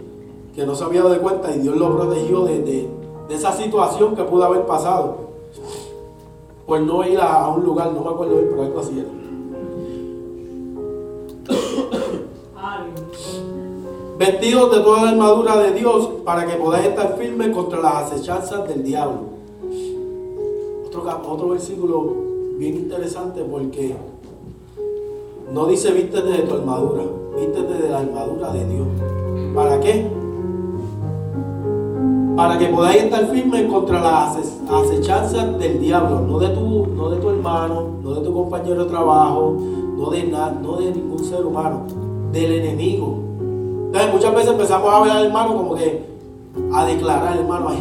que 0.53 0.65
no 0.65 0.75
se 0.75 0.83
había 0.83 1.03
dado 1.03 1.19
cuenta 1.21 1.53
y 1.55 1.59
Dios 1.59 1.77
lo 1.77 1.95
protegió 1.95 2.45
de, 2.45 2.61
de, 2.61 2.89
esa 3.29 3.51
situación 3.53 4.15
que 4.15 4.23
pudo 4.23 4.43
haber 4.43 4.65
pasado. 4.65 5.25
Por 6.65 6.81
no 6.81 7.05
ir 7.07 7.19
a, 7.19 7.47
un 7.49 7.63
lugar, 7.63 7.91
no 7.93 8.01
me 8.01 8.09
acuerdo 8.09 8.35
bien, 8.35 8.47
pero 8.49 8.63
algo 8.63 8.79
así 8.79 8.99
era. 8.99 9.24
Vestidos 14.17 14.71
de 14.71 14.79
toda 14.79 15.03
la 15.03 15.09
armadura 15.09 15.57
de 15.57 15.73
Dios 15.73 16.09
para 16.23 16.45
que 16.47 16.53
podáis 16.53 16.85
estar 16.85 17.17
firmes 17.17 17.49
contra 17.49 17.81
las 17.81 18.11
acechanzas 18.11 18.65
del 18.65 18.81
diablo. 18.81 19.35
Otro, 21.27 21.49
versículo 21.49 22.13
bien 22.57 22.75
interesante 22.75 23.43
porque 23.43 23.93
no 25.51 25.65
dice 25.65 25.91
vístete 25.91 26.29
de 26.29 26.39
tu 26.43 26.55
armadura, 26.55 27.03
vístete 27.37 27.73
de 27.73 27.89
la 27.89 27.99
armadura 27.99 28.53
de 28.53 28.65
Dios. 28.65 28.87
¿Para 29.53 29.81
qué? 29.81 30.07
Para 32.37 32.57
que 32.57 32.67
podáis 32.67 33.03
estar 33.03 33.25
firmes 33.27 33.69
contra 33.69 34.01
las 34.01 34.37
acechanzas 34.69 35.59
del 35.59 35.81
diablo, 35.81 36.21
no 36.21 36.39
de 36.39 36.49
tu, 36.49 36.87
no 36.87 37.09
de 37.09 37.17
tu 37.17 37.29
hermano, 37.31 37.89
no 38.01 38.13
de 38.13 38.21
tu 38.21 38.33
compañero 38.33 38.85
de 38.85 38.89
trabajo, 38.89 39.57
no 39.97 40.09
de 40.09 40.23
nada, 40.23 40.57
no 40.63 40.77
de 40.77 40.91
ningún 40.91 41.19
ser 41.19 41.45
humano, 41.45 41.85
del 42.31 42.53
enemigo 42.53 43.25
entonces 43.95 44.13
muchas 44.13 44.35
veces 44.35 44.51
empezamos 44.51 44.93
a 44.93 44.99
ver 45.03 45.11
al 45.11 45.25
hermano 45.27 45.55
como 45.55 45.73
que 45.73 46.03
a 46.73 46.85
declarar, 46.85 47.37
hermano, 47.37 47.69
hay, 47.69 47.77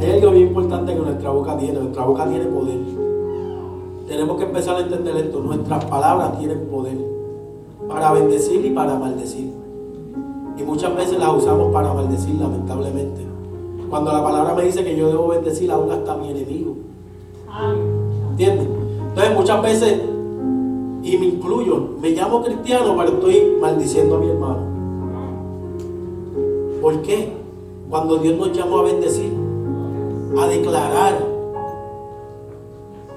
hay 0.00 0.16
algo 0.16 0.32
bien 0.32 0.48
importante 0.48 0.92
que 0.92 0.98
nuestra 0.98 1.30
boca 1.30 1.56
tiene, 1.56 1.78
nuestra 1.78 2.04
boca 2.04 2.26
tiene 2.26 2.44
poder. 2.46 2.78
Tenemos 4.08 4.36
que 4.36 4.42
empezar 4.42 4.74
a 4.74 4.80
entender 4.80 5.16
esto, 5.16 5.38
nuestras 5.38 5.84
palabras 5.84 6.36
tienen 6.40 6.66
poder 6.66 6.98
para 7.88 8.14
bendecir 8.14 8.66
y 8.66 8.70
para 8.70 8.98
maldecir. 8.98 9.52
Y 10.56 10.62
muchas 10.64 10.96
veces 10.96 11.20
las 11.20 11.32
usamos 11.32 11.72
para 11.72 11.94
maldecir, 11.94 12.34
lamentablemente. 12.34 13.20
Cuando 13.88 14.12
la 14.12 14.24
palabra 14.24 14.54
me 14.54 14.64
dice 14.64 14.82
que 14.82 14.96
yo 14.96 15.06
debo 15.06 15.28
bendecir 15.28 15.70
aún 15.70 15.88
hasta 15.92 16.16
mi 16.16 16.30
enemigo. 16.30 16.74
¿Entiendes? 18.30 18.66
Entonces 19.10 19.34
muchas 19.36 19.62
veces, 19.62 20.00
y 21.04 21.16
me 21.16 21.26
incluyo, 21.26 21.90
me 22.02 22.10
llamo 22.10 22.42
cristiano, 22.42 22.96
pero 22.98 23.10
estoy 23.10 23.56
maldiciendo 23.60 24.16
a 24.16 24.18
mi 24.18 24.30
hermano. 24.30 24.67
¿Por 26.88 27.02
qué? 27.02 27.30
Cuando 27.90 28.16
Dios 28.16 28.38
nos 28.38 28.56
llamó 28.56 28.78
a 28.78 28.84
bendecir, 28.84 29.30
a 30.40 30.46
declarar. 30.46 31.18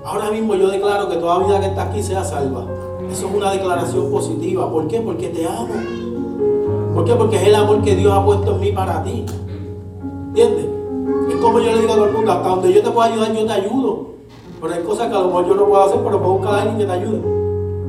Ahora 0.04 0.30
mismo 0.30 0.56
yo 0.56 0.68
declaro 0.68 1.08
que 1.08 1.16
toda 1.16 1.40
vida 1.40 1.58
que 1.62 1.68
está 1.68 1.84
aquí 1.84 2.04
sea 2.04 2.22
salva. 2.22 2.66
Eso 3.10 3.30
es 3.30 3.34
una 3.34 3.52
declaración 3.52 4.12
positiva. 4.12 4.70
¿Por 4.70 4.90
qué? 4.90 5.00
Porque 5.00 5.30
te 5.30 5.48
amo. 5.48 5.70
¿Por 6.94 7.06
qué? 7.06 7.14
Porque 7.16 7.38
es 7.38 7.44
el 7.44 7.56
amor 7.56 7.82
que 7.82 7.96
Dios 7.96 8.12
ha 8.12 8.26
puesto 8.26 8.56
en 8.56 8.60
mí 8.60 8.74
para 8.74 9.02
ti. 9.06 9.26
¿Entiendes? 10.28 10.66
Es 11.30 11.36
como 11.38 11.60
yo 11.62 11.72
le 11.72 11.80
digo 11.80 11.94
a 11.94 11.96
todo 11.96 12.06
el 12.08 12.12
mundo, 12.12 12.30
hasta 12.30 12.50
donde 12.50 12.74
yo 12.74 12.84
te 12.84 12.92
pueda 12.92 13.08
ayudar, 13.08 13.34
yo 13.34 13.46
te 13.46 13.54
ayudo. 13.54 14.06
Pero 14.60 14.74
hay 14.74 14.84
cosas 14.84 15.08
que 15.08 15.16
a 15.16 15.20
lo 15.22 15.28
mejor 15.28 15.48
yo 15.48 15.56
no 15.56 15.66
puedo 15.68 15.82
hacer, 15.82 16.02
pero 16.04 16.20
puedo 16.20 16.34
buscar 16.34 16.56
a 16.56 16.62
alguien 16.64 16.78
que 16.78 16.86
te 16.86 16.92
ayude. 16.92 17.22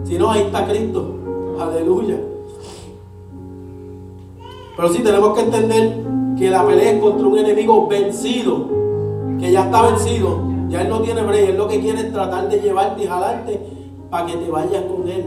Si 0.05 0.17
no, 0.17 0.31
ahí 0.31 0.43
está 0.43 0.65
Cristo. 0.65 1.17
Aleluya. 1.61 2.32
Pero 4.77 4.89
sí 4.89 5.03
tenemos 5.03 5.35
que 5.35 5.41
entender 5.43 5.99
que 6.39 6.51
la 6.51 6.67
pelea 6.67 6.93
es 6.93 7.01
contra 7.01 7.27
un 7.27 7.39
enemigo 7.39 7.87
vencido, 7.87 8.69
que 9.39 9.53
ya 9.53 9.65
está 9.65 9.83
vencido, 9.83 10.39
ya 10.69 10.83
él 10.83 10.89
no 10.89 11.01
tiene 11.01 11.23
break, 11.23 11.51
él 11.51 11.57
lo 11.57 11.69
que 11.69 11.81
quiere 11.81 12.01
es 12.01 12.13
tratar 12.13 12.49
de 12.49 12.61
llevarte 12.61 13.05
y 13.05 13.07
jalarte 13.07 13.61
para 14.11 14.27
que 14.27 14.37
te 14.37 14.51
vayas 14.51 14.85
con 14.85 15.09
él. 15.09 15.25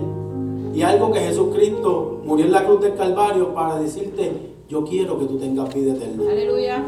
Y 0.74 0.82
algo 0.82 1.12
que 1.12 1.20
Jesucristo 1.20 2.22
murió 2.26 2.46
en 2.46 2.52
la 2.52 2.66
cruz 2.66 2.82
del 2.82 2.96
Calvario 2.96 3.54
para 3.54 3.80
decirte, 3.80 4.56
yo 4.68 4.84
quiero 4.84 5.20
que 5.20 5.26
tú 5.26 5.38
tengas 5.38 5.74
vida 5.74 5.94
eterna. 5.94 6.24
Aleluya. 6.30 6.84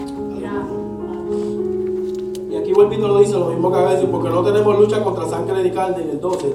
Y 2.49 2.55
aquí 2.55 2.73
Volvito 2.73 3.07
lo 3.07 3.19
dice, 3.19 3.33
lo 3.33 3.49
mismo 3.49 3.71
que 3.71 3.77
a 3.77 3.85
veces, 3.85 4.09
porque 4.11 4.29
no 4.29 4.41
tenemos 4.43 4.79
lucha 4.79 5.03
contra 5.03 5.27
sangre 5.27 5.61
de 5.61 5.71
carne 5.71 6.01
en 6.01 6.09
el 6.09 6.19
12, 6.19 6.53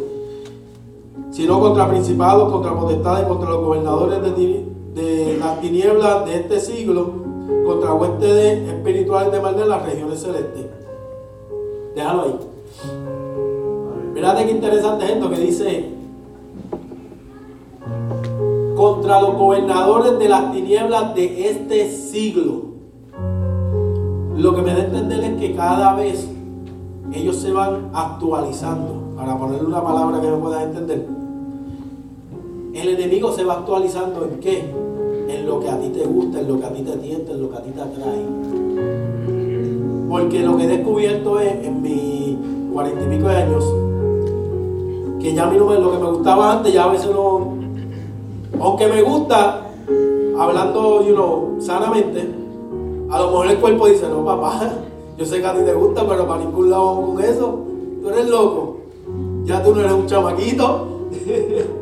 sino 1.30 1.60
contra 1.60 1.88
principados, 1.88 2.50
contra 2.50 2.74
potestades, 2.74 3.26
contra 3.26 3.50
los 3.50 3.64
gobernadores 3.64 4.20
de 4.22 4.71
de 4.94 5.36
las 5.38 5.60
tinieblas 5.60 6.26
de 6.26 6.36
este 6.36 6.60
siglo 6.60 7.12
contra 7.64 7.94
huestes 7.94 8.68
espirituales 8.68 9.32
de 9.32 9.40
maldad 9.40 9.62
en 9.62 9.68
las 9.68 9.86
regiones 9.86 10.20
celestes. 10.20 10.66
Déjalo 11.94 12.22
ahí. 12.22 12.38
Mirate 14.14 14.44
qué 14.44 14.50
interesante 14.50 15.04
es 15.04 15.10
esto 15.12 15.30
que 15.30 15.36
dice 15.36 15.90
contra 18.76 19.20
los 19.20 19.36
gobernadores 19.36 20.18
de 20.18 20.28
las 20.28 20.52
tinieblas 20.52 21.14
de 21.14 21.48
este 21.48 21.90
siglo. 21.90 22.72
Lo 24.36 24.54
que 24.54 24.62
me 24.62 24.72
da 24.72 24.82
a 24.82 24.84
entender 24.86 25.24
es 25.24 25.40
que 25.40 25.54
cada 25.54 25.94
vez 25.94 26.26
ellos 27.12 27.36
se 27.36 27.52
van 27.52 27.90
actualizando. 27.92 29.00
Para 29.16 29.38
ponerle 29.38 29.68
una 29.68 29.84
palabra 29.84 30.20
que 30.20 30.26
me 30.26 30.36
puedas 30.38 30.64
entender 30.64 31.21
el 32.74 32.88
enemigo 32.88 33.32
se 33.32 33.44
va 33.44 33.54
actualizando 33.54 34.24
en 34.24 34.40
qué? 34.40 34.64
En 35.28 35.46
lo 35.46 35.60
que 35.60 35.68
a 35.68 35.78
ti 35.78 35.88
te 35.88 36.04
gusta, 36.04 36.40
en 36.40 36.48
lo 36.48 36.58
que 36.58 36.66
a 36.66 36.72
ti 36.72 36.82
te 36.82 36.96
tienta, 36.96 37.32
en 37.32 37.42
lo 37.42 37.50
que 37.50 37.56
a 37.56 37.62
ti 37.62 37.70
te 37.70 37.80
atrae. 37.80 38.22
Porque 40.08 40.40
lo 40.40 40.56
que 40.56 40.64
he 40.64 40.68
descubierto 40.68 41.40
es 41.40 41.52
en 41.64 41.82
mis 41.82 42.36
cuarenta 42.72 43.04
y 43.04 43.16
pico 43.16 43.28
de 43.28 43.36
años 43.36 43.64
que 45.20 45.34
ya 45.34 45.46
a 45.46 45.50
mí 45.50 45.56
no 45.56 45.66
me, 45.66 45.78
lo 45.78 45.92
que 45.92 45.98
me 45.98 46.10
gustaba 46.10 46.52
antes 46.52 46.72
ya 46.72 46.84
a 46.84 46.92
veces 46.92 47.10
no. 47.10 47.54
Aunque 48.60 48.88
me 48.88 49.02
gusta, 49.02 49.66
hablando 50.38 51.06
you 51.06 51.14
know, 51.14 51.56
sanamente, 51.60 52.28
a 53.08 53.18
lo 53.20 53.26
mejor 53.26 53.46
el 53.46 53.58
cuerpo 53.58 53.86
dice, 53.86 54.08
no 54.08 54.24
papá, 54.24 54.72
yo 55.16 55.24
sé 55.24 55.40
que 55.40 55.46
a 55.46 55.54
ti 55.54 55.60
te 55.64 55.74
gusta, 55.74 56.06
pero 56.08 56.26
para 56.26 56.44
ningún 56.44 56.70
lado 56.70 57.02
con 57.02 57.22
eso, 57.22 57.60
tú 58.02 58.08
eres 58.10 58.28
loco. 58.28 58.78
Ya 59.44 59.62
tú 59.62 59.74
no 59.74 59.80
eres 59.80 59.92
un 59.92 60.06
chamaquito. 60.06 60.88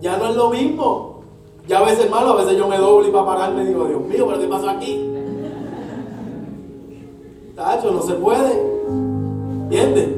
ya 0.00 0.16
no 0.16 0.28
es 0.28 0.36
lo 0.36 0.50
mismo. 0.50 1.20
Ya 1.66 1.80
a 1.80 1.84
veces 1.84 2.10
malo, 2.10 2.32
a 2.32 2.36
veces 2.36 2.56
yo 2.56 2.66
me 2.66 2.78
doblo 2.78 3.06
y 3.06 3.10
para 3.10 3.26
pararme 3.26 3.64
digo, 3.64 3.84
Dios 3.84 4.00
mío, 4.00 4.26
pero 4.26 4.40
¿qué 4.40 4.46
pasó 4.46 4.70
aquí? 4.70 5.04
Tacho, 7.54 7.90
no 7.90 8.02
se 8.02 8.14
puede. 8.14 8.62
¿Entiendes? 9.64 10.08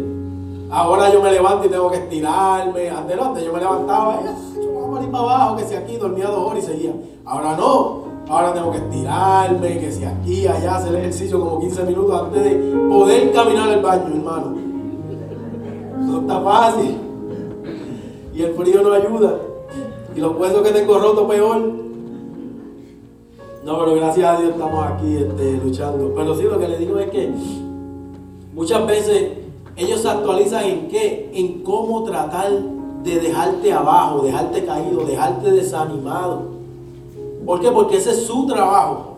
Ahora 0.71 1.13
yo 1.13 1.21
me 1.21 1.33
levanto 1.33 1.67
y 1.67 1.71
tengo 1.71 1.91
que 1.91 1.97
estirarme. 1.97 2.89
Antes 2.91 3.45
yo 3.45 3.53
me 3.53 3.59
levantaba, 3.59 4.21
yo 4.55 4.71
voy 4.71 4.85
a 4.85 4.87
morir 4.87 5.11
para 5.11 5.25
abajo, 5.25 5.57
que 5.57 5.65
si 5.65 5.75
aquí 5.75 5.97
dormía 5.97 6.29
dos 6.29 6.51
horas 6.51 6.63
y 6.63 6.67
seguía. 6.67 6.93
Ahora 7.25 7.57
no. 7.57 8.11
Ahora 8.29 8.55
tengo 8.55 8.71
que 8.71 8.79
estirarme, 8.79 9.81
que 9.81 9.91
si 9.91 10.05
aquí, 10.05 10.47
allá, 10.47 10.77
hacer 10.77 10.95
ejercicio 10.95 11.41
como 11.41 11.59
15 11.59 11.83
minutos 11.83 12.23
antes 12.23 12.45
de 12.45 12.77
poder 12.89 13.33
caminar 13.33 13.71
al 13.71 13.83
baño, 13.83 14.07
hermano. 14.07 14.55
No 15.99 16.21
está 16.21 16.41
fácil. 16.41 16.97
Y 18.33 18.43
el 18.43 18.55
frío 18.55 18.83
no 18.83 18.93
ayuda. 18.93 19.50
Y 20.15 20.21
los 20.21 20.37
huesos 20.37 20.63
que 20.63 20.73
tengo 20.73 20.99
roto 20.99 21.27
peor. 21.29 21.59
No, 23.65 23.79
pero 23.79 23.95
gracias 23.95 24.27
a 24.27 24.41
Dios 24.41 24.53
estamos 24.53 24.87
aquí 24.87 25.17
este, 25.17 25.53
luchando. 25.65 26.13
Pero 26.15 26.35
sí, 26.35 26.43
lo 26.45 26.59
que 26.59 26.69
le 26.69 26.79
digo 26.79 26.99
es 26.99 27.11
que 27.11 27.33
Muchas 28.61 28.85
veces 28.87 29.39
ellos 29.77 30.01
se 30.01 30.09
actualizan 30.09 30.65
en 30.65 30.89
qué? 30.89 31.31
En 31.33 31.63
cómo 31.63 32.03
tratar 32.03 32.51
de 33.03 33.21
dejarte 33.21 33.73
abajo, 33.73 34.23
dejarte 34.23 34.67
caído, 34.67 35.05
dejarte 35.05 35.53
desanimado. 35.53 36.43
¿Por 37.47 37.61
qué? 37.61 37.71
Porque 37.71 37.97
ese 37.97 38.11
es 38.11 38.27
su 38.27 38.47
trabajo. 38.47 39.17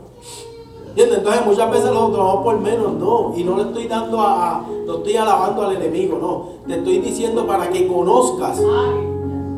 ¿Entiendes? 0.90 1.18
Entonces 1.18 1.46
muchas 1.46 1.70
veces 1.70 1.90
los 1.90 2.12
trabajamos 2.12 2.44
por 2.44 2.60
menos, 2.60 2.92
no. 2.92 3.32
Y 3.34 3.42
no 3.42 3.56
le 3.56 3.62
estoy 3.62 3.88
dando 3.88 4.20
a, 4.20 4.64
no 4.86 4.98
estoy 4.98 5.16
alabando 5.16 5.62
al 5.62 5.76
enemigo, 5.76 6.18
no. 6.20 6.68
Te 6.68 6.78
estoy 6.78 6.98
diciendo 6.98 7.46
para 7.46 7.70
que 7.70 7.88
conozcas 7.88 8.62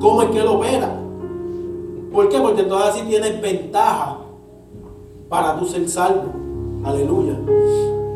cómo 0.01 0.23
es 0.23 0.31
que 0.31 0.39
él 0.39 0.47
opera. 0.47 1.01
¿Por 2.15 2.29
qué? 2.29 2.39
Porque 2.39 2.61
entonces 2.63 2.91
así 2.91 3.03
tienes 3.09 3.41
ventaja 3.41 4.19
para 5.29 5.59
tu 5.59 5.67
ser 5.67 5.89
salvo. 5.89 6.27
Aleluya. 6.85 7.37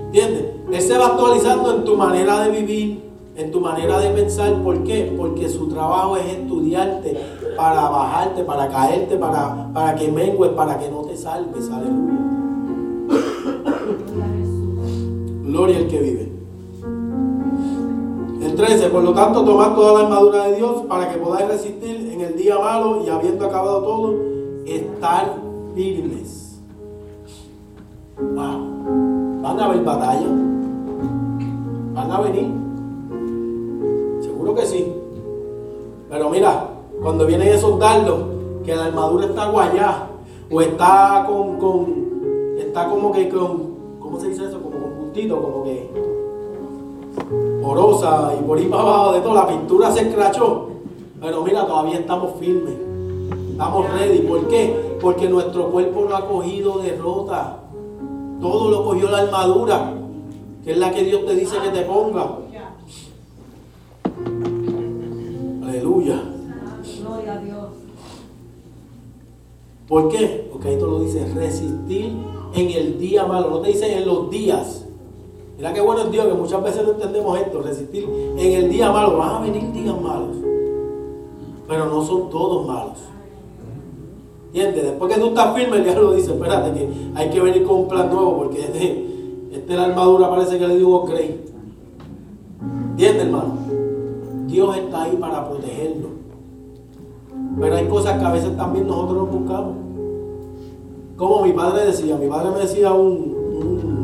¿Entiendes? 0.04 0.44
Él 0.70 0.80
se 0.80 0.96
va 0.96 1.08
actualizando 1.08 1.74
en 1.74 1.84
tu 1.84 1.96
manera 1.96 2.44
de 2.44 2.50
vivir, 2.50 3.02
en 3.34 3.50
tu 3.50 3.60
manera 3.60 3.98
de 3.98 4.10
pensar. 4.10 4.54
¿Por 4.62 4.84
qué? 4.84 5.12
Porque 5.18 5.48
su 5.48 5.68
trabajo 5.68 6.16
es 6.16 6.26
estudiarte 6.26 7.18
para 7.56 7.88
bajarte, 7.88 8.44
para 8.44 8.68
caerte, 8.68 9.16
para, 9.16 9.68
para 9.74 9.96
que 9.96 10.12
mengues, 10.12 10.50
para 10.50 10.78
que 10.78 10.88
no 10.88 11.00
te 11.00 11.16
salves. 11.16 11.68
Aleluya. 11.68 12.18
Gloria 15.42 15.78
al 15.78 15.88
que 15.88 15.98
vive. 15.98 16.37
El 18.58 18.66
13, 18.66 18.88
por 18.88 19.04
lo 19.04 19.12
tanto, 19.12 19.44
tomad 19.44 19.72
toda 19.76 19.92
la 19.92 20.08
armadura 20.08 20.48
de 20.48 20.56
Dios 20.56 20.82
para 20.88 21.08
que 21.12 21.18
podáis 21.18 21.46
resistir 21.46 22.10
en 22.12 22.20
el 22.20 22.36
día 22.36 22.58
malo 22.58 23.04
y 23.04 23.08
habiendo 23.08 23.46
acabado 23.46 23.84
todo, 23.84 24.16
estar 24.66 25.32
firmes. 25.76 26.60
Wow. 28.16 29.42
¿Van 29.42 29.60
a 29.60 29.64
haber 29.64 29.84
batalla? 29.84 30.26
¿Van 31.94 32.10
a 32.10 32.20
venir? 32.20 32.50
Seguro 34.22 34.56
que 34.56 34.66
sí. 34.66 34.92
Pero 36.10 36.28
mira, 36.28 36.68
cuando 37.00 37.26
vienen 37.26 37.46
esos 37.46 37.78
dardos, 37.78 38.24
que 38.64 38.74
la 38.74 38.86
armadura 38.86 39.26
está 39.26 39.50
guayada, 39.50 40.10
o 40.50 40.60
está 40.60 41.24
con, 41.28 41.58
con 41.58 42.08
está 42.58 42.88
como 42.88 43.12
que 43.12 43.28
con, 43.28 43.76
¿cómo 44.00 44.18
se 44.18 44.30
dice 44.30 44.46
eso? 44.46 44.60
Como 44.60 44.80
con 44.80 44.90
puntito, 44.94 45.40
como 45.40 45.62
que 45.62 46.07
porosa 47.62 48.34
y 48.38 48.42
por 48.44 48.58
ahí 48.58 48.66
para 48.66 48.82
abajo 48.82 49.12
de 49.12 49.20
todo, 49.20 49.34
la 49.34 49.48
pintura 49.48 49.90
se 49.92 50.08
escrachó. 50.08 50.68
Pero 51.20 51.42
mira, 51.42 51.66
todavía 51.66 51.98
estamos 51.98 52.38
firmes. 52.38 52.74
Estamos 53.50 53.92
ready. 53.92 54.20
¿Por 54.20 54.46
qué? 54.48 54.96
Porque 55.00 55.28
nuestro 55.28 55.70
cuerpo 55.70 56.06
no 56.08 56.16
ha 56.16 56.26
cogido 56.26 56.78
derrota. 56.78 57.58
Todo 58.40 58.70
lo 58.70 58.84
cogió 58.84 59.10
la 59.10 59.18
armadura, 59.18 59.94
que 60.64 60.72
es 60.72 60.78
la 60.78 60.92
que 60.92 61.02
Dios 61.02 61.26
te 61.26 61.34
dice 61.34 61.56
que 61.60 61.70
te 61.70 61.82
ponga. 61.82 62.38
Aleluya. 65.66 66.22
Gloria 67.00 67.32
a 67.32 67.38
Dios. 67.38 67.66
¿Por 69.88 70.08
qué? 70.08 70.48
Porque 70.52 70.68
ahí 70.68 70.76
te 70.76 70.82
lo 70.82 71.00
dice, 71.00 71.26
resistir 71.34 72.12
en 72.54 72.70
el 72.70 72.98
día 72.98 73.26
malo. 73.26 73.50
No 73.50 73.60
te 73.60 73.68
dice 73.68 73.92
en 73.92 74.06
los 74.06 74.30
días. 74.30 74.87
Mira 75.58 75.74
qué 75.74 75.80
bueno 75.80 76.02
es 76.02 76.10
Dios 76.12 76.26
que 76.26 76.34
muchas 76.34 76.62
veces 76.62 76.84
no 76.84 76.92
entendemos 76.92 77.38
esto. 77.38 77.60
Resistir 77.60 78.08
en 78.38 78.52
el 78.52 78.70
día 78.70 78.92
malo. 78.92 79.18
Van 79.18 79.36
a 79.36 79.40
venir 79.40 79.72
días 79.72 80.00
malos. 80.00 80.36
Pero 81.66 81.86
no 81.86 82.02
son 82.04 82.30
todos 82.30 82.64
malos. 82.64 82.98
¿Entiendes? 84.46 84.84
Después 84.84 85.12
que 85.12 85.20
tú 85.20 85.26
estás 85.26 85.54
firme, 85.54 85.76
el 85.78 85.84
diablo 85.84 86.12
dice, 86.12 86.32
espérate 86.32 86.72
que 86.72 86.88
hay 87.14 87.28
que 87.28 87.40
venir 87.40 87.64
con 87.64 87.80
un 87.80 87.88
plan 87.88 88.08
nuevo 88.08 88.38
porque 88.38 88.60
este, 88.60 89.06
este 89.52 89.76
la 89.76 89.84
armadura 89.86 90.30
parece 90.30 90.58
que 90.58 90.68
le 90.68 90.76
digo 90.76 91.04
Grey. 91.04 91.44
¿Entiendes, 92.92 93.26
hermano? 93.26 93.54
Dios 94.46 94.76
está 94.76 95.02
ahí 95.02 95.16
para 95.16 95.46
protegernos. 95.48 96.10
Pero 97.60 97.76
hay 97.76 97.86
cosas 97.88 98.18
que 98.18 98.24
a 98.24 98.32
veces 98.32 98.56
también 98.56 98.86
nosotros 98.86 99.18
nos 99.18 99.30
buscamos. 99.30 99.74
Como 101.16 101.42
mi 101.42 101.52
padre 101.52 101.86
decía, 101.86 102.16
mi 102.16 102.28
padre 102.28 102.50
me 102.52 102.60
decía 102.60 102.92
un, 102.92 103.34
un, 103.60 103.97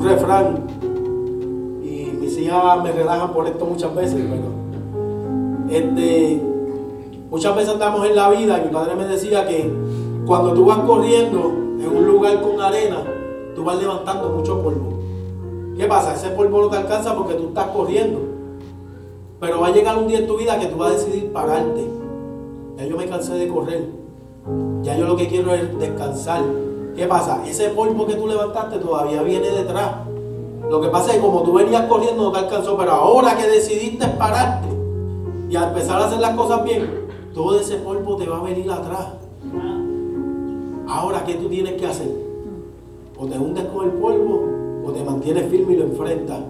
un 0.00 0.08
refrán 0.08 0.66
y 1.82 2.10
mis 2.18 2.38
hijas 2.38 2.82
me 2.82 2.92
relajan 2.92 3.32
por 3.32 3.46
esto 3.46 3.66
muchas 3.66 3.94
veces, 3.94 4.24
este, 5.68 6.42
muchas 7.30 7.54
veces 7.54 7.74
estamos 7.74 8.06
en 8.06 8.16
la 8.16 8.30
vida 8.30 8.58
y 8.58 8.66
mi 8.66 8.72
padre 8.72 8.94
me 8.94 9.04
decía 9.04 9.46
que 9.46 9.70
cuando 10.26 10.54
tú 10.54 10.64
vas 10.64 10.78
corriendo 10.78 11.52
en 11.78 11.86
un 11.86 12.06
lugar 12.06 12.40
con 12.40 12.60
arena, 12.60 13.02
tú 13.54 13.64
vas 13.64 13.78
levantando 13.78 14.30
mucho 14.30 14.62
polvo. 14.62 15.00
¿Qué 15.76 15.86
pasa? 15.86 16.14
Ese 16.14 16.30
polvo 16.30 16.62
no 16.62 16.68
te 16.68 16.76
alcanza 16.76 17.14
porque 17.14 17.34
tú 17.34 17.48
estás 17.48 17.66
corriendo. 17.68 18.20
Pero 19.38 19.60
va 19.60 19.68
a 19.68 19.72
llegar 19.72 19.96
un 19.96 20.08
día 20.08 20.18
en 20.18 20.26
tu 20.26 20.36
vida 20.36 20.58
que 20.58 20.66
tú 20.66 20.76
vas 20.76 20.92
a 20.92 20.94
decidir 20.96 21.32
pararte. 21.32 21.86
Ya 22.76 22.84
yo 22.84 22.96
me 22.96 23.06
cansé 23.06 23.34
de 23.34 23.48
correr. 23.48 23.88
Ya 24.82 24.96
yo 24.96 25.06
lo 25.06 25.16
que 25.16 25.28
quiero 25.28 25.54
es 25.54 25.78
descansar. 25.78 26.42
¿Qué 26.96 27.06
pasa? 27.06 27.42
Ese 27.46 27.70
polvo 27.70 28.06
que 28.06 28.14
tú 28.14 28.26
levantaste 28.26 28.78
todavía 28.78 29.22
viene 29.22 29.48
detrás. 29.48 29.90
Lo 30.68 30.80
que 30.80 30.88
pasa 30.88 31.10
es 31.10 31.16
que 31.16 31.22
como 31.22 31.42
tú 31.42 31.54
venías 31.54 31.86
corriendo 31.86 32.24
no 32.24 32.32
te 32.32 32.38
alcanzó, 32.38 32.76
pero 32.76 32.92
ahora 32.92 33.36
que 33.36 33.46
decidiste 33.46 34.06
pararte 34.06 34.68
y 35.48 35.56
a 35.56 35.68
empezar 35.68 36.00
a 36.00 36.06
hacer 36.06 36.20
las 36.20 36.36
cosas 36.36 36.62
bien, 36.64 36.88
todo 37.34 37.58
ese 37.58 37.76
polvo 37.76 38.16
te 38.16 38.26
va 38.28 38.38
a 38.38 38.42
venir 38.42 38.70
atrás. 38.70 39.06
Ahora, 40.86 41.24
¿qué 41.24 41.34
tú 41.34 41.48
tienes 41.48 41.74
que 41.74 41.86
hacer? 41.86 42.10
O 43.18 43.26
te 43.26 43.38
hundes 43.38 43.64
con 43.66 43.84
el 43.84 43.92
polvo 43.92 44.42
o 44.84 44.92
te 44.92 45.02
mantienes 45.04 45.50
firme 45.50 45.74
y 45.74 45.76
lo 45.76 45.84
enfrentas. 45.84 46.40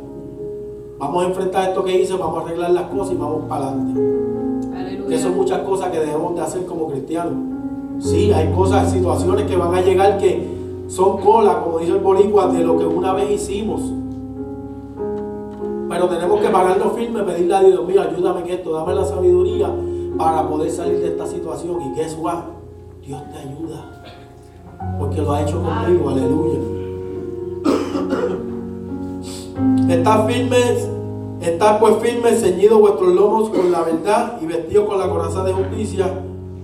Vamos 0.99 1.25
a 1.25 1.29
enfrentar 1.29 1.69
esto 1.69 1.83
que 1.83 1.99
hice, 1.99 2.15
vamos 2.15 2.43
a 2.43 2.47
arreglar 2.47 2.71
las 2.73 2.91
cosas 2.91 3.15
y 3.15 3.17
vamos 3.17 3.45
para 3.49 3.69
adelante. 3.69 5.09
Que 5.09 5.19
son 5.19 5.37
muchas 5.37 5.61
cosas 5.61 5.91
que 5.91 5.99
debemos 5.99 6.35
de 6.35 6.41
hacer 6.43 6.67
como 6.67 6.89
cristianos. 6.89 7.60
Sí, 8.01 8.33
hay 8.33 8.51
cosas, 8.53 8.91
situaciones 8.91 9.45
que 9.45 9.57
van 9.57 9.75
a 9.75 9.83
llegar 9.83 10.17
que 10.17 10.49
son 10.89 11.19
colas, 11.19 11.57
como 11.57 11.79
dice 11.79 11.93
el 11.93 11.99
boricua, 11.99 12.49
de 12.49 12.65
lo 12.65 12.79
que 12.79 12.87
una 12.87 13.13
vez 13.13 13.31
hicimos. 13.31 13.83
Pero 15.89 16.09
tenemos 16.09 16.41
que 16.41 16.49
pararnos 16.49 16.95
firmes, 16.95 17.23
pedirle 17.25 17.55
a 17.55 17.63
Dios, 17.63 17.87
mío, 17.87 18.01
ayúdame 18.01 18.41
en 18.41 18.49
esto, 18.49 18.73
dame 18.73 18.95
la 18.95 19.05
sabiduría 19.05 19.71
para 20.17 20.49
poder 20.49 20.71
salir 20.71 20.99
de 21.01 21.09
esta 21.09 21.27
situación. 21.27 21.77
Y 21.83 21.93
que 21.93 22.03
eso 22.07 22.23
Dios 23.07 23.23
te 23.33 23.39
ayuda. 23.39 24.03
Porque 24.99 25.21
lo 25.21 25.33
ha 25.33 25.43
hecho 25.43 25.63
conmigo, 25.63 26.09
aleluya. 26.09 26.59
Estad 29.95 30.27
firmes, 30.27 30.89
estad 31.43 31.79
pues 31.81 31.97
firmes, 31.97 32.41
ceñidos 32.41 32.81
vuestros 32.81 33.13
lomos 33.15 33.51
con 33.51 33.71
la 33.71 33.83
verdad 33.83 34.39
y 34.41 34.47
vestidos 34.47 34.89
con 34.89 34.99
la 34.99 35.11
coraza 35.11 35.45
de 35.45 35.53
justicia 35.53 36.11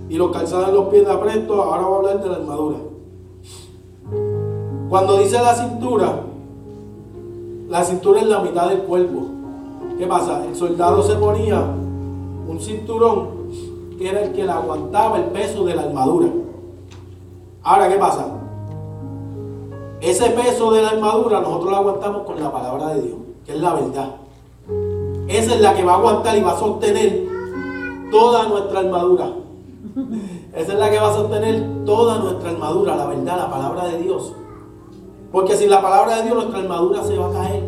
y 0.09 0.15
los 0.15 0.31
calzados 0.31 0.69
en 0.69 0.75
los 0.75 0.87
pies 0.87 1.05
de 1.05 1.11
apresto. 1.11 1.61
Ahora 1.61 1.87
voy 1.87 1.93
a 1.93 1.97
hablar 1.97 2.23
de 2.23 2.29
la 2.29 2.35
armadura. 2.35 2.77
Cuando 4.89 5.17
dice 5.17 5.41
la 5.41 5.53
cintura, 5.53 6.21
la 7.67 7.83
cintura 7.83 8.21
es 8.21 8.27
la 8.27 8.39
mitad 8.39 8.69
del 8.69 8.79
cuerpo. 8.79 9.27
¿Qué 9.97 10.07
pasa? 10.07 10.45
El 10.45 10.55
soldado 10.55 11.03
se 11.03 11.15
ponía 11.15 11.59
un 12.47 12.59
cinturón 12.59 13.37
que 13.97 14.09
era 14.09 14.23
el 14.23 14.31
que 14.31 14.43
le 14.43 14.51
aguantaba 14.51 15.17
el 15.17 15.25
peso 15.25 15.65
de 15.65 15.75
la 15.75 15.83
armadura. 15.83 16.27
Ahora, 17.63 17.89
¿qué 17.89 17.95
pasa? 17.95 18.27
Ese 19.99 20.29
peso 20.29 20.71
de 20.71 20.83
la 20.83 20.89
armadura 20.89 21.41
nosotros 21.41 21.71
lo 21.71 21.77
aguantamos 21.77 22.21
con 22.21 22.39
la 22.39 22.51
palabra 22.51 22.93
de 22.93 23.01
Dios, 23.01 23.17
que 23.45 23.53
es 23.53 23.59
la 23.59 23.73
verdad. 23.73 24.15
Esa 25.27 25.55
es 25.55 25.61
la 25.61 25.73
que 25.73 25.83
va 25.83 25.93
a 25.93 25.97
aguantar 25.97 26.37
y 26.37 26.41
va 26.41 26.51
a 26.51 26.59
sostener 26.59 27.27
toda 28.11 28.47
nuestra 28.47 28.79
armadura. 28.79 29.31
Esa 30.53 30.73
es 30.73 30.79
la 30.79 30.89
que 30.89 30.99
va 30.99 31.09
a 31.09 31.13
sostener 31.13 31.85
toda 31.85 32.19
nuestra 32.19 32.51
armadura, 32.51 32.95
la 32.95 33.07
verdad, 33.07 33.37
la 33.37 33.49
palabra 33.49 33.87
de 33.87 33.99
Dios. 33.99 34.33
Porque 35.31 35.55
sin 35.55 35.69
la 35.69 35.81
palabra 35.81 36.17
de 36.17 36.23
Dios 36.23 36.35
nuestra 36.35 36.59
armadura 36.59 37.03
se 37.03 37.17
va 37.17 37.29
a 37.29 37.33
caer. 37.33 37.63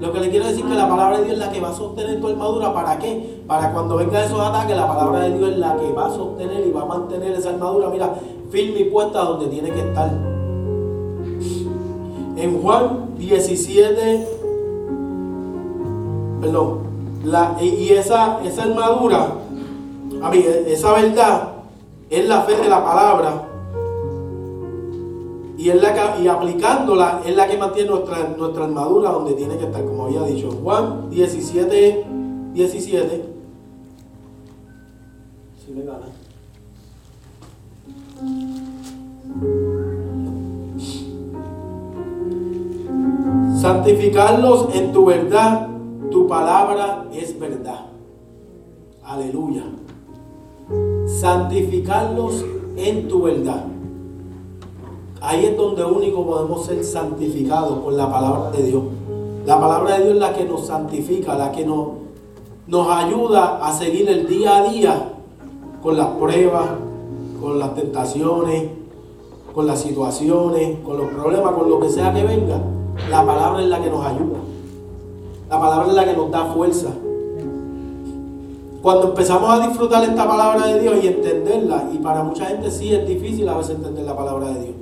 Lo 0.00 0.12
que 0.12 0.20
le 0.20 0.30
quiero 0.30 0.46
decir 0.46 0.64
es 0.64 0.70
que 0.70 0.76
la 0.76 0.88
palabra 0.88 1.18
de 1.18 1.24
Dios 1.24 1.34
es 1.34 1.40
la 1.40 1.52
que 1.52 1.60
va 1.60 1.68
a 1.68 1.74
sostener 1.74 2.20
tu 2.20 2.28
armadura. 2.28 2.72
¿Para 2.72 2.98
qué? 2.98 3.42
Para 3.46 3.72
cuando 3.72 3.96
vengan 3.96 4.24
esos 4.24 4.40
ataques, 4.40 4.74
la 4.74 4.88
palabra 4.88 5.20
de 5.20 5.36
Dios 5.36 5.50
es 5.50 5.58
la 5.58 5.76
que 5.76 5.92
va 5.92 6.06
a 6.06 6.10
sostener 6.10 6.66
y 6.66 6.70
va 6.70 6.82
a 6.82 6.86
mantener 6.86 7.32
esa 7.32 7.50
armadura, 7.50 7.90
mira, 7.90 8.14
firme 8.50 8.80
y 8.80 8.84
puesta 8.84 9.20
donde 9.20 9.48
tiene 9.48 9.70
que 9.70 9.80
estar. 9.80 10.10
En 12.36 12.62
Juan 12.62 13.14
17, 13.18 14.28
perdón, 16.40 16.78
la, 17.24 17.56
y 17.60 17.90
esa, 17.90 18.40
esa 18.42 18.62
armadura, 18.62 19.34
a 20.22 20.30
mí, 20.30 20.44
esa 20.66 20.92
verdad 20.92 21.48
es 22.10 22.28
la 22.28 22.42
fe 22.42 22.56
de 22.56 22.68
la 22.68 22.84
palabra. 22.84 23.46
Y, 25.56 25.68
es 25.68 25.80
la 25.80 26.18
y 26.18 26.26
aplicándola 26.26 27.20
es 27.24 27.36
la 27.36 27.46
que 27.46 27.58
mantiene 27.58 27.90
nuestra, 27.90 28.34
nuestra 28.36 28.64
armadura 28.64 29.10
donde 29.10 29.34
tiene 29.34 29.56
que 29.58 29.66
estar, 29.66 29.84
como 29.84 30.06
había 30.06 30.22
dicho. 30.22 30.50
Juan 30.62 31.10
17, 31.10 32.06
17. 32.54 33.24
Si 35.64 35.72
me 35.72 35.84
gana. 35.84 36.06
Santificarlos 43.60 44.74
en 44.74 44.92
tu 44.92 45.04
verdad, 45.04 45.68
tu 46.10 46.26
palabra 46.26 47.04
es 47.12 47.38
verdad. 47.38 47.86
Aleluya. 49.04 49.64
Santificarlos 51.06 52.44
en 52.76 53.08
tu 53.08 53.22
verdad. 53.22 53.64
Ahí 55.20 55.46
es 55.46 55.56
donde 55.56 55.84
único 55.84 56.24
podemos 56.26 56.64
ser 56.64 56.82
santificados 56.82 57.78
por 57.80 57.92
la 57.92 58.10
palabra 58.10 58.50
de 58.52 58.62
Dios. 58.62 58.82
La 59.44 59.60
palabra 59.60 59.96
de 59.96 60.04
Dios 60.04 60.14
es 60.14 60.20
la 60.20 60.32
que 60.32 60.44
nos 60.44 60.66
santifica, 60.66 61.36
la 61.36 61.52
que 61.52 61.64
nos, 61.64 61.88
nos 62.66 62.88
ayuda 62.88 63.66
a 63.66 63.72
seguir 63.72 64.08
el 64.08 64.26
día 64.26 64.58
a 64.58 64.70
día 64.70 65.12
con 65.82 65.96
las 65.96 66.08
pruebas, 66.08 66.68
con 67.40 67.58
las 67.58 67.74
tentaciones, 67.74 68.70
con 69.54 69.66
las 69.66 69.80
situaciones, 69.80 70.78
con 70.84 70.96
los 70.96 71.08
problemas, 71.08 71.52
con 71.54 71.68
lo 71.68 71.80
que 71.80 71.88
sea 71.88 72.14
que 72.14 72.22
venga. 72.22 72.60
La 73.10 73.24
palabra 73.24 73.62
es 73.62 73.68
la 73.68 73.82
que 73.82 73.90
nos 73.90 74.04
ayuda. 74.04 74.38
La 75.48 75.60
palabra 75.60 75.88
es 75.88 75.94
la 75.94 76.04
que 76.04 76.16
nos 76.16 76.30
da 76.30 76.44
fuerza. 76.46 76.90
Cuando 78.82 79.08
empezamos 79.08 79.50
a 79.50 79.66
disfrutar 79.66 80.02
esta 80.04 80.26
palabra 80.26 80.66
de 80.66 80.80
Dios 80.80 80.94
y 81.02 81.08
entenderla, 81.08 81.90
y 81.92 81.98
para 81.98 82.22
mucha 82.22 82.46
gente 82.46 82.70
sí 82.70 82.94
es 82.94 83.06
difícil 83.06 83.46
a 83.46 83.58
veces 83.58 83.76
entender 83.76 84.06
la 84.06 84.16
palabra 84.16 84.48
de 84.48 84.60
Dios, 84.60 84.76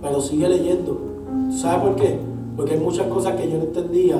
pero 0.00 0.18
sigue 0.20 0.48
leyendo. 0.48 0.98
¿Sabe 1.50 1.86
por 1.86 1.96
qué? 1.96 2.18
Porque 2.56 2.72
hay 2.72 2.80
muchas 2.80 3.06
cosas 3.08 3.34
que 3.34 3.50
yo 3.50 3.58
no 3.58 3.64
entendía 3.64 4.16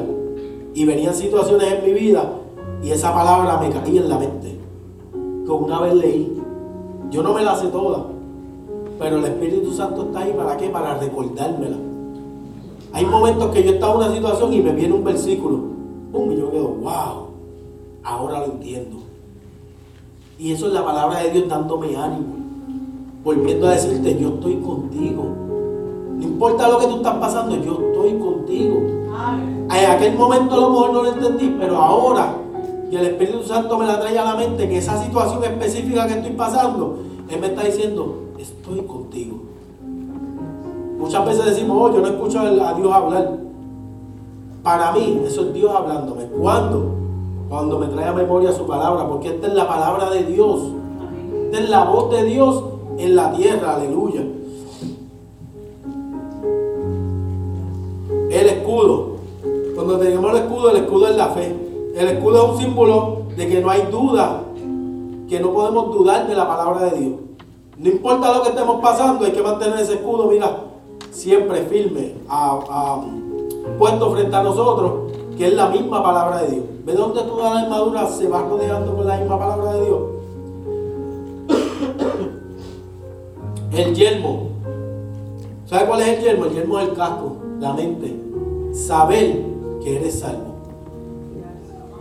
y 0.75 0.85
venían 0.85 1.15
situaciones 1.15 1.73
en 1.73 1.85
mi 1.85 1.99
vida 1.99 2.33
y 2.83 2.91
esa 2.91 3.15
palabra 3.15 3.57
me 3.57 3.71
caía 3.71 4.03
en 4.03 4.09
la 4.11 4.19
mente. 4.19 4.59
Que 5.47 5.51
una 5.51 5.81
vez 5.81 5.95
leí. 5.95 6.39
Yo 7.11 7.23
no 7.23 7.33
me 7.33 7.43
la 7.43 7.57
sé 7.57 7.69
toda, 7.69 8.05
pero 8.99 9.17
el 9.17 9.25
Espíritu 9.25 9.73
Santo 9.73 10.03
está 10.03 10.21
ahí 10.21 10.35
para 10.37 10.57
qué? 10.59 10.69
Para 10.69 10.99
recordármela. 10.99 11.77
Hay 12.93 13.07
momentos 13.07 13.51
que 13.53 13.65
yo 13.65 13.71
estaba 13.73 13.93
en 13.93 14.01
una 14.01 14.15
situación 14.15 14.53
y 14.53 14.61
me 14.61 14.73
viene 14.73 14.95
un 14.95 15.05
versículo, 15.05 15.61
¡pum! 16.13 16.31
y 16.31 16.37
yo 16.37 16.51
quedo, 16.51 16.69
wow, 16.69 17.32
ahora 18.05 18.41
lo 18.41 18.53
entiendo. 18.53 18.99
Y 20.39 20.53
eso 20.53 20.67
es 20.67 20.73
la 20.73 20.85
palabra 20.85 21.21
de 21.21 21.31
Dios 21.31 21.49
dándome 21.49 21.97
ánimo, 21.97 22.35
volviendo 23.23 23.69
a 23.69 23.73
decirte, 23.73 24.19
yo 24.19 24.31
estoy 24.31 24.57
contigo. 24.57 25.25
No 26.17 26.23
importa 26.23 26.69
lo 26.69 26.79
que 26.79 26.87
tú 26.87 26.97
estás 26.97 27.17
pasando, 27.17 27.57
yo 27.57 27.73
estoy 27.73 28.19
contigo. 28.19 28.81
En 29.71 29.91
aquel 29.91 30.17
momento 30.17 30.55
a 30.55 30.61
lo 30.61 30.71
mejor 30.71 30.93
no 30.93 31.03
lo 31.03 31.13
entendí, 31.13 31.57
pero 31.59 31.77
ahora 31.77 32.35
que 32.91 32.99
el 32.99 33.07
Espíritu 33.07 33.43
Santo 33.43 33.79
me 33.79 33.87
la 33.87 34.01
trae 34.01 34.19
a 34.19 34.25
la 34.25 34.35
mente 34.35 34.65
en 34.65 34.73
esa 34.73 35.03
situación 35.03 35.43
específica 35.45 36.07
que 36.07 36.15
estoy 36.15 36.33
pasando, 36.33 36.99
Él 37.29 37.41
me 37.41 37.47
está 37.47 37.63
diciendo, 37.65 38.17
estoy 38.39 38.81
contigo. 38.83 39.39
Muchas 40.99 41.25
veces 41.25 41.45
decimos, 41.47 41.77
oh, 41.81 41.95
yo 41.95 42.01
no 42.01 42.09
escucho 42.09 42.41
a 42.41 42.75
Dios 42.75 42.93
hablar. 42.93 43.39
Para 44.63 44.93
mí, 44.93 45.21
eso 45.27 45.43
es 45.43 45.55
Dios 45.55 45.73
hablándome. 45.75 46.25
¿Cuándo? 46.27 47.02
Cuando 47.53 47.79
me 47.79 47.87
trae 47.89 48.09
a 48.09 48.15
memoria 48.15 48.51
su 48.51 48.67
palabra, 48.67 49.07
porque 49.07 49.29
esta 49.29 49.47
es 49.47 49.53
la 49.53 49.69
palabra 49.69 50.09
de 50.09 50.25
Dios. 50.25 50.59
Esta 51.45 51.59
es 51.59 51.69
la 51.69 51.85
voz 51.85 52.11
de 52.11 52.25
Dios 52.25 52.65
en 52.97 53.15
la 53.15 53.31
tierra, 53.31 53.75
aleluya. 53.75 54.23
El 58.31 58.47
escudo. 58.49 59.17
Cuando 59.75 59.99
tenemos 59.99 60.31
el 60.31 60.37
escudo, 60.39 60.71
el 60.71 60.77
escudo 60.79 61.09
es 61.09 61.17
la 61.19 61.27
fe. 61.27 61.55
El 61.95 62.09
escudo 62.09 62.43
es 62.43 62.53
un 62.53 62.59
símbolo 62.59 63.23
de 63.37 63.47
que 63.47 63.61
no 63.61 63.69
hay 63.69 63.83
duda, 63.91 64.45
que 65.29 65.39
no 65.39 65.53
podemos 65.53 65.95
dudar 65.95 66.27
de 66.27 66.35
la 66.35 66.49
palabra 66.49 66.87
de 66.87 67.01
Dios. 67.01 67.21
No 67.77 67.91
importa 67.91 68.35
lo 68.35 68.45
que 68.45 68.49
estemos 68.49 68.81
pasando, 68.81 69.27
hay 69.27 69.33
que 69.33 69.43
mantener 69.43 69.79
ese 69.79 69.97
escudo, 69.97 70.29
mira, 70.29 70.57
siempre 71.11 71.65
firme, 71.65 72.15
puesto 73.79 74.11
frente 74.11 74.37
a 74.37 74.43
nosotros, 74.43 75.13
que 75.37 75.49
es 75.49 75.53
la 75.55 75.69
misma 75.69 76.03
palabra 76.03 76.41
de 76.45 76.51
Dios. 76.51 76.72
¿Ve 76.85 76.95
dónde 76.95 77.23
toda 77.23 77.55
la 77.55 77.61
armadura 77.61 78.07
se 78.09 78.27
va 78.27 78.43
rodeando 78.43 78.97
con 78.97 79.07
la 79.07 79.17
misma 79.17 79.39
palabra 79.39 79.73
de 79.75 79.85
Dios? 79.85 80.01
el 83.87 83.95
yelmo. 83.95 84.49
¿Sabe 85.67 85.87
cuál 85.87 86.01
es 86.01 86.09
el 86.09 86.25
yelmo? 86.25 86.47
El 86.47 86.55
yelmo 86.55 86.81
es 86.81 86.89
el 86.89 86.95
casco, 86.95 87.37
la 87.61 87.73
mente. 87.73 88.17
Saber 88.73 89.45
que 89.81 89.97
eres 89.97 90.19
salvo. 90.19 90.57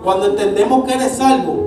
Cuando 0.04 0.26
entendemos 0.26 0.84
que 0.86 0.96
eres 0.96 1.12
salvo, 1.12 1.58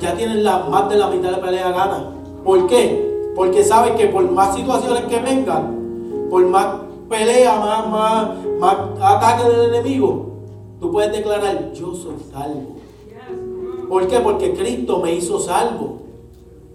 ya 0.00 0.14
tienes 0.16 0.42
la, 0.42 0.64
más 0.64 0.88
de 0.88 0.96
la 0.96 1.06
mitad 1.06 1.30
de 1.30 1.36
la 1.36 1.40
pelea 1.40 1.70
gana. 1.70 2.10
¿Por 2.42 2.66
qué? 2.66 3.32
Porque 3.36 3.62
sabes 3.62 3.92
que 3.92 4.06
por 4.06 4.28
más 4.32 4.56
situaciones 4.56 5.04
que 5.04 5.20
vengan, 5.20 6.26
por 6.28 6.44
más 6.46 6.66
pelea, 7.08 7.60
más, 7.60 7.88
más, 7.88 8.28
más 8.58 8.76
ataque 9.00 9.48
del 9.48 9.74
enemigo, 9.74 10.27
tú 10.80 10.92
puedes 10.92 11.12
declarar, 11.12 11.72
yo 11.72 11.94
soy 11.94 12.16
salvo. 12.32 12.76
¿Por 13.88 14.06
qué? 14.06 14.20
Porque 14.20 14.54
Cristo 14.54 15.00
me 15.00 15.14
hizo 15.14 15.40
salvo. 15.40 15.98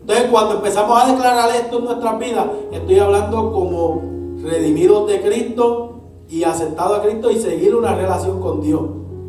Entonces 0.02 0.28
cuando 0.30 0.56
empezamos 0.56 1.02
a 1.02 1.12
declarar 1.12 1.56
esto 1.56 1.78
en 1.78 1.86
nuestras 1.86 2.20
vidas, 2.20 2.48
estoy 2.72 3.00
hablando 3.00 3.52
como 3.52 4.02
redimidos 4.42 5.08
de 5.08 5.22
Cristo 5.22 5.94
y 6.30 6.44
aceptado 6.44 6.96
a 6.96 7.02
Cristo 7.02 7.32
y 7.32 7.38
seguir 7.38 7.76
una 7.76 7.96
relación 7.96 8.42
con 8.42 8.62
Dios. 8.62 8.82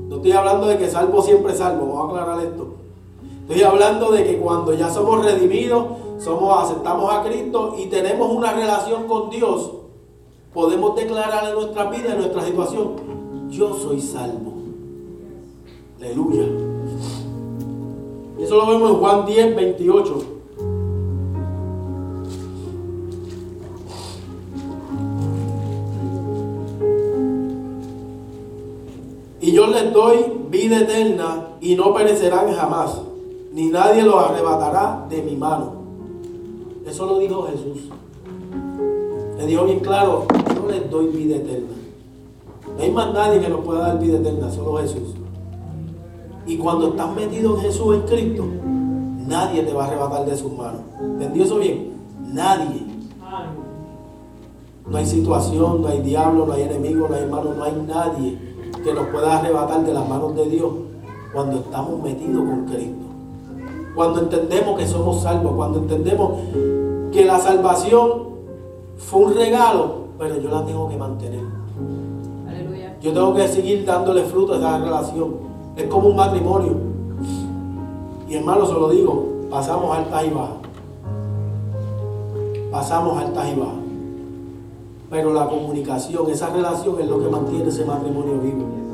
No 0.08 0.16
estoy 0.16 0.32
hablando 0.32 0.66
de 0.66 0.78
que 0.78 0.88
salvo 0.88 1.22
siempre 1.22 1.54
salvo, 1.54 1.86
vamos 1.94 2.18
a 2.18 2.22
aclarar 2.22 2.44
esto. 2.44 2.74
Estoy 3.42 3.62
hablando 3.62 4.10
de 4.10 4.24
que 4.24 4.38
cuando 4.38 4.72
ya 4.72 4.90
somos 4.90 5.24
redimidos, 5.24 5.86
somos, 6.18 6.64
aceptamos 6.64 7.12
a 7.12 7.22
Cristo 7.22 7.76
y 7.78 7.86
tenemos 7.86 8.30
una 8.30 8.52
relación 8.52 9.04
con 9.04 9.28
Dios, 9.28 9.70
podemos 10.52 10.96
declarar 10.96 11.48
en 11.48 11.54
nuestra 11.54 11.90
vida, 11.90 12.12
en 12.12 12.18
nuestra 12.18 12.42
situación, 12.42 12.96
yo 13.50 13.74
soy 13.74 14.00
salvo. 14.00 14.53
Aleluya. 16.04 16.44
Eso 18.38 18.56
lo 18.56 18.66
vemos 18.66 18.90
en 18.90 18.96
Juan 18.96 19.24
10, 19.24 19.56
28. 19.56 20.24
Y 29.40 29.52
yo 29.52 29.66
les 29.68 29.92
doy 29.94 30.16
vida 30.50 30.80
eterna 30.80 31.48
y 31.60 31.74
no 31.74 31.94
perecerán 31.94 32.52
jamás, 32.52 33.00
ni 33.52 33.68
nadie 33.68 34.02
los 34.02 34.14
arrebatará 34.14 35.06
de 35.08 35.22
mi 35.22 35.36
mano. 35.36 35.72
Eso 36.86 37.06
lo 37.06 37.18
dijo 37.18 37.44
Jesús. 37.44 37.88
Le 39.38 39.46
dijo 39.46 39.64
bien 39.64 39.80
claro, 39.80 40.26
yo 40.54 40.70
les 40.70 40.90
doy 40.90 41.06
vida 41.06 41.36
eterna. 41.36 41.74
No 42.76 42.82
hay 42.82 42.90
más 42.90 43.12
nadie 43.14 43.40
que 43.40 43.48
nos 43.48 43.64
pueda 43.64 43.80
dar 43.80 43.98
vida 43.98 44.18
eterna, 44.18 44.50
solo 44.50 44.76
Jesús. 44.78 45.23
Y 46.46 46.58
cuando 46.58 46.88
estás 46.88 47.14
metido 47.14 47.56
en 47.56 47.62
Jesús, 47.62 47.96
en 47.96 48.02
Cristo, 48.02 48.44
nadie 49.26 49.62
te 49.62 49.72
va 49.72 49.84
a 49.84 49.86
arrebatar 49.88 50.26
de 50.26 50.36
sus 50.36 50.52
manos. 50.52 50.82
¿Entendió 51.00 51.44
eso 51.44 51.58
bien? 51.58 51.92
Nadie. 52.32 52.86
No 54.86 54.98
hay 54.98 55.06
situación, 55.06 55.80
no 55.80 55.88
hay 55.88 56.02
diablo, 56.02 56.44
no 56.46 56.52
hay 56.52 56.62
enemigo, 56.62 57.08
no 57.08 57.14
hay 57.14 57.22
hermano, 57.22 57.54
no 57.54 57.64
hay 57.64 57.72
nadie 57.86 58.38
que 58.84 58.92
nos 58.92 59.06
pueda 59.06 59.38
arrebatar 59.38 59.84
de 59.84 59.94
las 59.94 60.06
manos 60.06 60.36
de 60.36 60.46
Dios 60.46 60.72
cuando 61.32 61.56
estamos 61.56 62.02
metidos 62.02 62.44
con 62.44 62.66
Cristo. 62.66 63.04
Cuando 63.94 64.20
entendemos 64.20 64.78
que 64.78 64.86
somos 64.86 65.22
salvos, 65.22 65.54
cuando 65.54 65.78
entendemos 65.78 66.32
que 67.12 67.24
la 67.24 67.38
salvación 67.38 68.24
fue 68.98 69.20
un 69.20 69.34
regalo, 69.34 70.04
pero 70.18 70.38
yo 70.38 70.50
la 70.50 70.64
tengo 70.66 70.88
que 70.88 70.96
mantener. 70.96 71.40
Yo 73.00 73.12
tengo 73.12 73.34
que 73.34 73.48
seguir 73.48 73.84
dándole 73.84 74.24
fruto 74.24 74.54
a 74.54 74.56
esa 74.56 74.78
relación. 74.78 75.53
Es 75.76 75.84
como 75.88 76.08
un 76.08 76.16
matrimonio. 76.16 76.72
Y 78.28 78.34
hermano, 78.36 78.66
se 78.66 78.72
lo 78.72 78.88
digo, 78.90 79.26
pasamos 79.50 79.96
altas 79.96 80.24
y 80.24 80.30
bajas. 80.30 80.56
Pasamos 82.70 83.18
altas 83.18 83.48
y 83.52 83.58
bajas. 83.58 83.74
Pero 85.10 85.32
la 85.32 85.46
comunicación, 85.48 86.30
esa 86.30 86.50
relación 86.50 87.00
es 87.00 87.08
lo 87.08 87.20
que 87.20 87.28
mantiene 87.28 87.68
ese 87.68 87.84
matrimonio 87.84 88.38
vivo. 88.40 88.84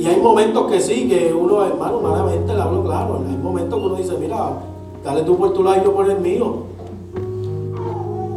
Y 0.00 0.06
hay 0.06 0.20
momentos 0.20 0.70
que 0.70 0.80
sí, 0.80 1.08
que 1.08 1.32
uno, 1.32 1.64
hermano, 1.64 1.98
humanamente 1.98 2.54
le 2.54 2.60
hablo 2.60 2.82
claro. 2.82 3.22
Hay 3.28 3.36
momentos 3.36 3.78
que 3.78 3.86
uno 3.86 3.94
dice, 3.96 4.16
mira, 4.18 4.58
dale 5.04 5.22
tú 5.22 5.36
por 5.36 5.52
tu 5.52 5.62
lado 5.62 5.80
y 5.80 5.84
yo 5.84 5.92
por 5.92 6.10
el 6.10 6.18
mío. 6.18 6.64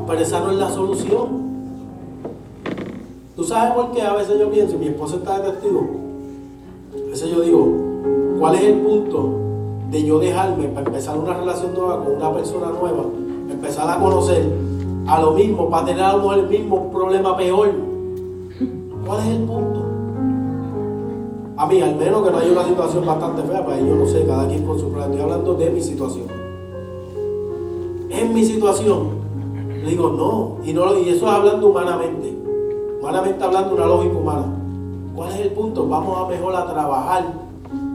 Pero 0.07 0.19
esa 0.19 0.39
no 0.41 0.51
es 0.51 0.57
la 0.57 0.69
solución. 0.69 1.45
¿Tú 3.35 3.43
sabes 3.43 3.73
por 3.73 3.91
qué? 3.91 4.01
A 4.01 4.13
veces 4.13 4.39
yo 4.39 4.49
pienso, 4.51 4.77
mi 4.77 4.87
esposa 4.87 5.15
está 5.15 5.39
de. 5.39 5.53
Veces 7.15 7.31
yo 7.31 7.39
digo, 7.43 7.73
¿cuál 8.37 8.55
es 8.55 8.63
el 8.63 8.73
punto 8.79 9.39
de 9.89 10.03
yo 10.03 10.19
dejarme 10.19 10.65
para 10.65 10.85
empezar 10.85 11.17
una 11.17 11.33
relación 11.33 11.73
nueva 11.73 12.03
con 12.03 12.17
una 12.17 12.33
persona 12.33 12.67
nueva? 12.77 13.05
Empezar 13.49 13.89
a 13.89 14.01
conocer 14.01 14.51
a 15.07 15.21
lo 15.21 15.31
mismo, 15.31 15.69
para 15.69 15.85
tener 15.85 16.03
a 16.03 16.11
lo 16.11 16.17
mejor 16.17 16.39
el 16.39 16.49
mismo 16.49 16.91
problema 16.91 17.37
peor. 17.37 17.71
¿Cuál 19.05 19.19
es 19.21 19.27
el 19.27 19.43
punto? 19.43 19.85
A 21.55 21.65
mí, 21.67 21.79
al 21.81 21.95
menos 21.95 22.21
que 22.21 22.31
no 22.31 22.37
haya 22.37 22.51
una 22.51 22.65
situación 22.65 23.05
bastante 23.05 23.43
fea, 23.43 23.63
pues 23.63 23.79
yo 23.79 23.95
no 23.95 24.05
sé, 24.05 24.25
cada 24.27 24.45
quien 24.49 24.65
con 24.65 24.77
su 24.77 24.89
problema. 24.89 25.05
Estoy 25.05 25.21
hablando 25.21 25.53
de 25.53 25.69
mi 25.69 25.81
situación. 25.81 26.25
En 28.09 28.33
mi 28.33 28.43
situación, 28.43 29.07
le 29.85 29.89
digo 29.89 30.09
no. 30.09 30.57
Y, 30.69 30.73
no, 30.73 30.99
y 30.99 31.07
eso 31.07 31.27
es 31.27 31.31
hablando 31.31 31.69
humanamente. 31.69 32.37
humanamente 32.99 33.41
hablando, 33.41 33.73
una 33.73 33.85
lógica 33.85 34.17
humana. 34.17 34.64
¿Cuál 35.15 35.31
es 35.31 35.39
el 35.39 35.51
punto? 35.51 35.87
Vamos 35.87 36.17
a 36.17 36.29
mejor 36.29 36.55
a 36.55 36.65
trabajar 36.67 37.23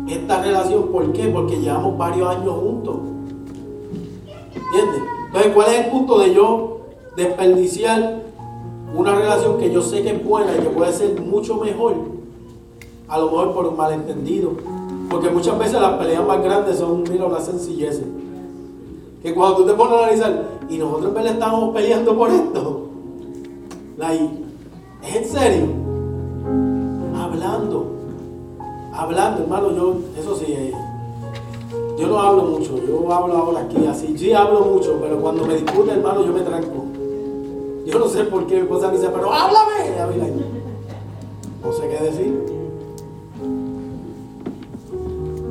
esta 0.09 0.42
relación. 0.42 0.88
¿Por 0.88 1.12
qué? 1.12 1.28
Porque 1.28 1.61
llevamos 1.61 1.98
varios 1.98 2.28
años 2.28 2.54
juntos. 2.54 2.96
¿Entiendes? 4.54 5.02
Entonces, 5.26 5.52
¿cuál 5.54 5.68
es 5.70 5.85
el 5.85 5.90
punto 5.90 6.18
de 6.18 6.35
yo 6.35 6.80
desperdiciar 7.16 8.22
una 8.96 9.14
relación 9.14 9.59
que 9.59 9.70
yo 9.70 9.83
sé 9.83 10.02
que 10.02 10.11
es 10.11 10.24
buena 10.24 10.52
y 10.56 10.61
que 10.61 10.70
puede 10.70 10.92
ser 10.92 11.20
mucho 11.20 11.56
mejor? 11.56 11.94
A 13.09 13.18
lo 13.18 13.26
mejor 13.26 13.52
por 13.52 13.66
un 13.66 13.76
malentendido. 13.76 14.52
Porque 15.11 15.28
muchas 15.28 15.59
veces 15.59 15.80
las 15.80 15.98
peleas 15.98 16.26
más 16.26 16.42
grandes 16.42 16.78
son, 16.78 17.02
mira, 17.02 17.26
una 17.26 17.40
sencillez. 17.40 18.02
Que 19.22 19.35
cuando 19.35 19.59
tú 19.59 19.66
te 19.66 19.74
pones 19.74 19.92
a 19.92 19.98
analizar, 20.04 20.48
y 20.70 20.78
nosotros 20.78 21.22
le 21.22 21.30
estamos 21.30 21.74
peleando 21.74 22.16
por 22.16 22.30
esto. 22.30 22.87
¿Es 25.02 25.16
en 25.16 25.24
serio? 25.24 25.80
Hablando. 27.40 27.87
Hablando, 28.92 29.42
hermano, 29.42 29.70
yo, 29.74 29.94
eso 30.18 30.37
sí, 30.37 30.44
eh, 30.48 30.74
yo 31.98 32.07
no 32.07 32.20
hablo 32.20 32.42
mucho, 32.42 32.76
yo 32.87 33.11
hablo 33.11 33.35
ahora 33.35 33.61
aquí 33.61 33.87
así. 33.87 34.18
Sí 34.18 34.35
hablo 34.35 34.61
mucho, 34.61 34.98
pero 35.00 35.18
cuando 35.18 35.46
me 35.46 35.55
discute, 35.55 35.92
hermano, 35.92 36.22
yo 36.22 36.35
me 36.35 36.42
tranco. 36.42 36.85
Yo 37.87 37.98
no 37.98 38.09
sé 38.09 38.24
por 38.24 38.46
qué 38.46 38.57
mi 38.57 38.61
esposa 38.62 38.88
me 38.88 38.98
dice, 38.98 39.09
pero 39.09 39.33
háblame. 39.33 40.35
No 41.64 41.72
sé 41.72 41.88
qué 41.88 42.05
decir. 42.05 42.46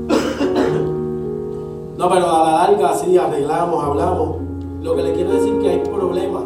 No, 1.97 2.09
pero 2.09 2.29
a 2.29 2.43
la 2.45 2.51
larga 2.53 2.93
sí 2.93 3.17
arreglamos, 3.17 3.83
hablamos. 3.83 4.37
Lo 4.81 4.95
que 4.95 5.03
le 5.03 5.13
quiero 5.13 5.33
decir 5.33 5.55
es 5.55 5.59
que 5.59 5.69
hay 5.69 5.79
problemas. 5.79 6.43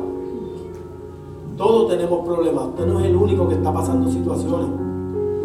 Todos 1.55 1.89
tenemos 1.89 2.25
problemas. 2.25 2.69
Usted 2.69 2.87
no 2.87 2.99
es 2.99 3.05
el 3.05 3.15
único 3.15 3.47
que 3.47 3.53
está 3.53 3.71
pasando 3.71 4.09
situaciones. 4.09 4.92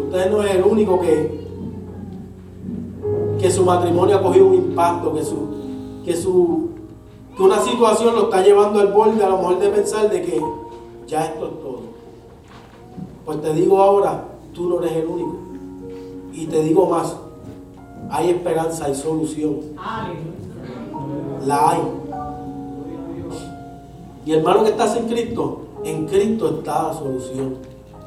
Usted 0.09 0.31
no 0.31 0.43
es 0.43 0.55
el 0.55 0.63
único 0.63 0.99
que, 0.99 1.39
que 3.39 3.51
su 3.51 3.63
matrimonio 3.63 4.17
ha 4.17 4.23
cogido 4.23 4.47
un 4.47 4.55
impacto, 4.55 5.13
que 5.13 5.23
su, 5.23 5.37
que 6.03 6.15
su 6.15 6.69
que 7.37 7.43
una 7.43 7.61
situación 7.61 8.15
lo 8.15 8.23
está 8.23 8.41
llevando 8.41 8.79
al 8.79 8.91
borde 8.91 9.23
a 9.23 9.29
lo 9.29 9.37
mejor 9.37 9.59
de 9.59 9.69
pensar 9.69 10.09
de 10.09 10.23
que 10.23 10.41
ya 11.05 11.25
esto 11.25 11.45
es 11.45 11.61
todo. 11.61 11.79
Pues 13.23 13.39
te 13.39 13.53
digo 13.53 13.77
ahora, 13.77 14.25
tú 14.51 14.67
no 14.67 14.81
eres 14.81 14.93
el 14.93 15.05
único. 15.05 15.37
Y 16.33 16.47
te 16.47 16.63
digo 16.63 16.87
más, 16.87 17.15
hay 18.09 18.31
esperanza, 18.31 18.85
hay 18.85 18.95
solución. 18.95 19.59
La 21.45 21.69
hay. 21.69 21.81
Y 24.25 24.33
hermano 24.33 24.63
que 24.63 24.71
estás 24.71 24.97
en 24.97 25.07
Cristo, 25.07 25.61
en 25.83 26.07
Cristo 26.07 26.49
está 26.57 26.87
la 26.87 26.93
solución. 26.95 27.57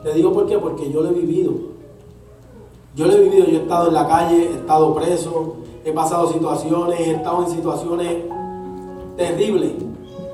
Te 0.03 0.13
digo 0.15 0.33
por 0.33 0.47
qué, 0.47 0.59
porque 0.59 0.91
yo 0.91 1.01
lo 1.01 1.11
he 1.11 1.13
vivido. 1.13 1.72
Yo 2.95 3.07
lo 3.07 3.13
he 3.13 3.21
vivido, 3.21 3.47
yo 3.47 3.59
he 3.59 3.63
estado 3.63 3.89
en 3.89 3.95
la 3.95 4.07
calle, 4.07 4.51
he 4.51 4.55
estado 4.55 4.95
preso, 4.95 5.57
he 5.85 5.93
pasado 5.93 6.33
situaciones, 6.33 7.01
he 7.01 7.13
estado 7.13 7.45
en 7.45 7.51
situaciones 7.51 8.17
terribles. 9.17 9.73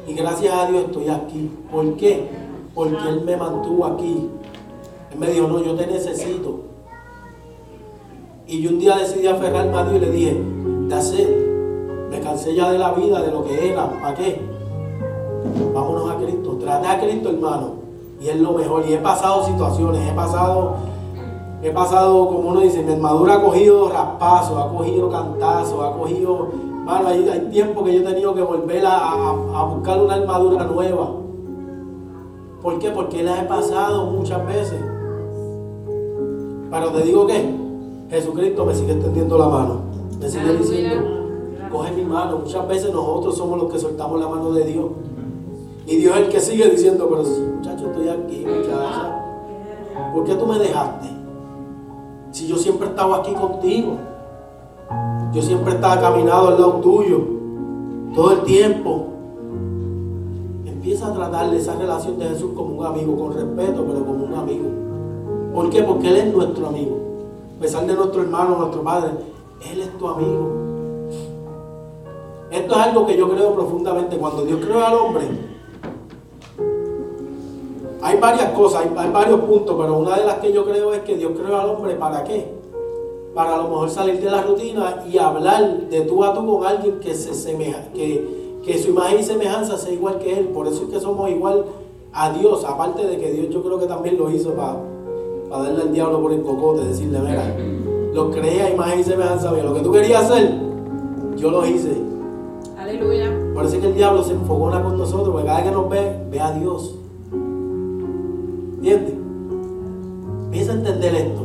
Y 0.06 0.14
gracias 0.14 0.54
a 0.54 0.66
Dios 0.66 0.84
estoy 0.86 1.08
aquí. 1.08 1.50
¿Por 1.70 1.96
qué? 1.96 2.28
Porque 2.74 2.96
Él 3.08 3.22
me 3.24 3.36
mantuvo 3.36 3.86
aquí. 3.86 4.28
Él 5.12 5.18
me 5.18 5.30
dijo, 5.30 5.48
no, 5.48 5.62
yo 5.62 5.74
te 5.74 5.86
necesito. 5.86 6.60
Y 8.46 8.62
yo 8.62 8.70
un 8.70 8.78
día 8.78 8.96
decidí 8.96 9.26
aferrarme 9.26 9.76
a 9.76 9.84
Dios 9.84 9.96
y 9.96 10.00
le 10.00 10.10
dije, 10.10 10.42
hacer 10.92 11.48
me 12.10 12.20
cansé 12.20 12.54
ya 12.54 12.70
de 12.70 12.78
la 12.78 12.92
vida, 12.92 13.20
de 13.22 13.30
lo 13.30 13.44
que 13.44 13.72
era, 13.72 13.90
¿para 14.00 14.14
qué? 14.14 14.40
Vámonos 15.74 16.10
a 16.10 16.16
Cristo, 16.16 16.56
trate 16.60 16.86
a 16.86 17.00
Cristo 17.00 17.30
hermano, 17.30 17.74
y 18.20 18.28
es 18.28 18.40
lo 18.40 18.52
mejor. 18.52 18.84
Y 18.88 18.94
he 18.94 18.98
pasado 18.98 19.44
situaciones, 19.44 20.10
he 20.10 20.14
pasado, 20.14 20.76
he 21.62 21.70
pasado, 21.70 22.28
como 22.28 22.50
uno 22.50 22.60
dice, 22.60 22.82
mi 22.82 22.92
armadura 22.92 23.34
ha 23.34 23.42
cogido 23.42 23.88
raspazos, 23.88 24.56
ha 24.58 24.68
cogido 24.68 25.10
cantazos, 25.10 25.84
ha 25.84 25.98
cogido, 25.98 26.48
Bueno, 26.84 27.08
hay, 27.08 27.28
hay 27.28 27.40
tiempo 27.50 27.82
que 27.84 27.94
yo 27.94 28.00
he 28.00 28.04
tenido 28.04 28.34
que 28.34 28.42
volver 28.42 28.86
a, 28.86 29.30
a 29.30 29.64
buscar 29.64 30.00
una 30.00 30.14
armadura 30.14 30.64
nueva. 30.64 31.10
¿Por 32.62 32.78
qué? 32.78 32.90
Porque 32.90 33.22
la 33.22 33.42
he 33.42 33.44
pasado 33.44 34.06
muchas 34.06 34.46
veces. 34.46 34.80
Pero 36.70 36.90
te 36.90 37.02
digo 37.02 37.26
que 37.26 37.54
Jesucristo 38.10 38.64
me 38.64 38.74
sigue 38.74 38.92
extendiendo 38.92 39.38
la 39.38 39.48
mano. 39.48 39.80
Me 40.20 40.28
sigue 40.28 40.56
diciendo, 40.56 41.04
coge 41.70 41.92
mi 41.92 42.04
mano. 42.04 42.38
Muchas 42.38 42.66
veces 42.68 42.92
nosotros 42.92 43.36
somos 43.36 43.58
los 43.62 43.72
que 43.72 43.78
soltamos 43.78 44.20
la 44.20 44.28
mano 44.28 44.52
de 44.52 44.64
Dios. 44.64 44.86
Y 45.86 45.96
Dios 45.96 46.16
es 46.16 46.22
el 46.22 46.28
que 46.28 46.40
sigue 46.40 46.68
diciendo, 46.68 47.08
pero 47.08 47.24
si 47.24 47.40
muchacho 47.40 47.86
estoy 47.90 48.08
aquí, 48.08 48.46
muchacha. 48.46 49.24
¿Por 50.12 50.24
qué 50.24 50.34
tú 50.34 50.46
me 50.46 50.58
dejaste? 50.58 51.17
Yo 52.48 52.56
siempre 52.56 52.88
estaba 52.88 53.18
aquí 53.18 53.32
contigo. 53.34 53.92
Yo 55.32 55.42
siempre 55.42 55.74
estaba 55.74 56.00
caminando 56.00 56.48
al 56.48 56.54
lado 56.54 56.72
tuyo. 56.80 57.20
Todo 58.14 58.32
el 58.32 58.42
tiempo. 58.42 59.06
Empieza 60.64 61.08
a 61.08 61.12
tratar 61.12 61.50
de 61.50 61.58
esa 61.58 61.76
relación 61.76 62.18
de 62.18 62.28
Jesús 62.30 62.52
como 62.56 62.80
un 62.80 62.86
amigo, 62.86 63.16
con 63.16 63.34
respeto, 63.34 63.84
pero 63.86 64.04
como 64.04 64.24
un 64.24 64.34
amigo. 64.34 64.64
¿Por 65.54 65.70
qué? 65.70 65.82
Porque 65.82 66.08
Él 66.08 66.16
es 66.16 66.34
nuestro 66.34 66.68
amigo 66.68 67.08
a 67.58 67.60
pesar 67.60 67.84
de 67.86 67.94
nuestro 67.94 68.22
hermano, 68.22 68.56
nuestro 68.56 68.82
padre, 68.84 69.10
Él 69.68 69.80
es 69.80 69.98
tu 69.98 70.06
amigo. 70.06 70.48
Esto 72.52 72.72
es 72.72 72.80
algo 72.80 73.04
que 73.04 73.16
yo 73.16 73.28
creo 73.28 73.52
profundamente. 73.52 74.16
Cuando 74.16 74.44
Dios 74.44 74.60
creó 74.64 74.86
al 74.86 74.94
hombre, 74.94 75.26
hay 78.08 78.18
varias 78.18 78.50
cosas, 78.52 78.86
hay, 78.96 79.10
varios 79.10 79.40
puntos, 79.40 79.76
pero 79.78 79.98
una 79.98 80.16
de 80.16 80.24
las 80.24 80.36
que 80.36 80.50
yo 80.50 80.64
creo 80.64 80.94
es 80.94 81.00
que 81.00 81.16
Dios 81.16 81.32
creó 81.38 81.58
al 81.58 81.68
hombre 81.68 81.94
para 81.94 82.24
qué? 82.24 82.46
Para 83.34 83.54
a 83.54 83.58
lo 83.58 83.64
mejor 83.64 83.90
salir 83.90 84.18
de 84.18 84.30
la 84.30 84.42
rutina 84.42 85.04
y 85.06 85.18
hablar 85.18 85.88
de 85.90 86.00
tú 86.02 86.24
a 86.24 86.32
tú 86.32 86.46
con 86.46 86.66
alguien 86.66 87.00
que 87.00 87.14
se 87.14 87.34
semeja, 87.34 87.82
que, 87.94 88.58
que 88.64 88.78
su 88.78 88.90
imagen 88.90 89.20
y 89.20 89.22
semejanza 89.22 89.76
sea 89.76 89.92
igual 89.92 90.18
que 90.18 90.38
Él. 90.38 90.48
Por 90.48 90.66
eso 90.66 90.84
es 90.84 90.90
que 90.90 91.00
somos 91.00 91.28
igual 91.28 91.66
a 92.14 92.32
Dios, 92.32 92.64
aparte 92.64 93.06
de 93.06 93.18
que 93.18 93.30
Dios 93.30 93.48
yo 93.50 93.62
creo 93.62 93.78
que 93.78 93.86
también 93.86 94.16
lo 94.16 94.30
hizo 94.30 94.54
para 94.54 94.78
para 95.48 95.64
darle 95.64 95.82
al 95.82 95.92
diablo 95.92 96.20
por 96.20 96.32
el 96.32 96.42
cocote, 96.42 96.84
decirle, 96.84 97.18
mira, 97.20 97.54
lo 98.14 98.30
creé 98.30 98.62
a 98.62 98.70
imagen 98.70 99.00
y 99.00 99.04
semejanza 99.04 99.50
mía. 99.50 99.64
Lo 99.64 99.74
que 99.74 99.80
tú 99.80 99.92
querías 99.92 100.24
hacer, 100.24 100.54
yo 101.36 101.50
lo 101.50 101.66
hice. 101.66 101.92
Aleluya. 102.78 103.34
Por 103.54 103.64
eso 103.64 103.76
es 103.76 103.80
que 103.82 103.88
el 103.88 103.94
diablo 103.94 104.22
se 104.22 104.32
enfogona 104.32 104.82
con 104.82 104.96
nosotros, 104.96 105.28
porque 105.30 105.46
cada 105.46 105.60
vez 105.60 105.68
que 105.68 105.74
nos 105.74 105.88
ve, 105.88 106.16
ve 106.30 106.40
a 106.40 106.52
Dios. 106.52 106.97
¿Entiendes? 108.78 109.14
Empieza 110.46 110.72
a 110.72 110.74
entender 110.76 111.14
esto. 111.14 111.42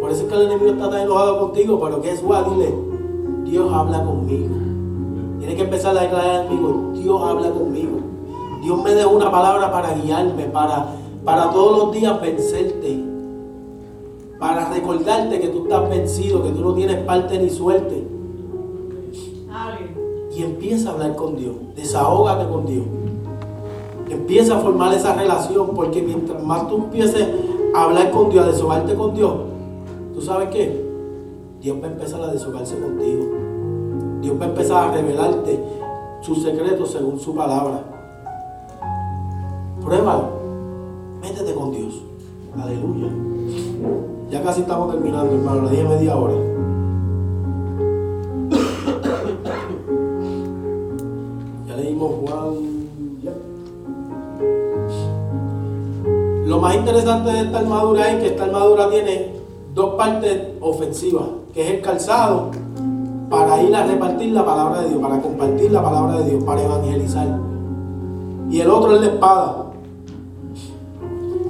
Por 0.00 0.10
eso 0.10 0.22
es 0.22 0.28
que 0.28 0.34
el 0.34 0.42
enemigo 0.42 0.70
está 0.72 0.90
tan 0.90 1.00
enojado 1.00 1.40
contigo, 1.40 1.80
pero 1.80 2.02
que 2.02 2.10
es 2.10 2.22
igual, 2.22 2.44
dile, 2.50 2.74
Dios 3.44 3.72
habla 3.72 4.04
conmigo. 4.04 4.54
Tienes 5.38 5.56
que 5.56 5.62
empezar 5.62 5.96
a 5.96 6.02
declarar 6.02 6.46
amigo, 6.46 6.92
Dios 6.94 7.22
habla 7.22 7.50
conmigo. 7.50 7.98
Dios 8.62 8.82
me 8.82 8.94
dejó 8.94 9.10
una 9.10 9.30
palabra 9.30 9.70
para 9.70 9.94
guiarme, 9.94 10.44
para 10.44 10.96
para 11.26 11.50
todos 11.50 11.76
los 11.78 11.92
días 11.92 12.20
vencerte, 12.20 13.02
para 14.38 14.72
recordarte 14.72 15.40
que 15.40 15.48
tú 15.48 15.64
estás 15.64 15.90
vencido, 15.90 16.44
que 16.44 16.50
tú 16.50 16.60
no 16.60 16.72
tienes 16.72 16.98
parte 16.98 17.36
ni 17.36 17.50
suerte. 17.50 18.06
Y 20.36 20.42
empieza 20.42 20.90
a 20.90 20.92
hablar 20.92 21.16
con 21.16 21.34
Dios, 21.34 21.56
desahógate 21.74 22.48
con 22.48 22.64
Dios. 22.64 22.84
Empieza 24.08 24.56
a 24.56 24.60
formar 24.60 24.94
esa 24.94 25.14
relación, 25.14 25.70
porque 25.74 26.02
mientras 26.02 26.42
más 26.42 26.68
tú 26.68 26.76
empieces 26.76 27.28
a 27.74 27.84
hablar 27.84 28.10
con 28.10 28.30
Dios, 28.30 28.44
a 28.44 28.52
deshogarte 28.52 28.94
con 28.94 29.14
Dios, 29.14 29.32
¿tú 30.14 30.22
sabes 30.22 30.48
qué? 30.50 30.86
Dios 31.60 31.78
va 31.82 31.86
a 31.86 31.90
empezar 31.90 32.20
a 32.20 32.28
deshogarse 32.28 32.78
contigo. 32.78 33.24
Dios 34.20 34.40
va 34.40 34.44
a 34.44 34.48
empezar 34.48 34.88
a 34.88 34.92
revelarte 34.92 35.58
sus 36.20 36.42
secretos 36.42 36.90
según 36.90 37.18
su 37.18 37.34
palabra. 37.34 37.82
Pruébalo. 39.82 40.28
Métete 41.20 41.54
con 41.54 41.72
Dios. 41.72 42.02
Aleluya. 42.60 43.08
Ya 44.30 44.42
casi 44.42 44.62
estamos 44.62 44.90
terminando, 44.92 45.34
hermano. 45.34 45.62
Le 45.64 45.70
dije 45.70 45.84
media 45.84 46.16
hora. 46.16 46.34
Interesante 56.86 57.32
de 57.32 57.40
esta 57.40 57.58
armadura 57.58 58.12
es 58.12 58.20
que 58.20 58.26
esta 58.28 58.44
armadura 58.44 58.88
tiene 58.88 59.32
dos 59.74 59.94
partes 59.96 60.40
ofensivas, 60.60 61.24
que 61.52 61.62
es 61.66 61.74
el 61.74 61.80
calzado 61.80 62.52
para 63.28 63.60
ir 63.60 63.74
a 63.74 63.84
repartir 63.84 64.30
la 64.30 64.46
palabra 64.46 64.82
de 64.82 64.90
Dios, 64.90 65.02
para 65.02 65.20
compartir 65.20 65.72
la 65.72 65.82
palabra 65.82 66.20
de 66.20 66.30
Dios, 66.30 66.44
para 66.44 66.62
evangelizar. 66.62 67.40
Y 68.48 68.60
el 68.60 68.70
otro 68.70 68.94
es 68.94 69.00
la 69.00 69.06
espada, 69.08 69.66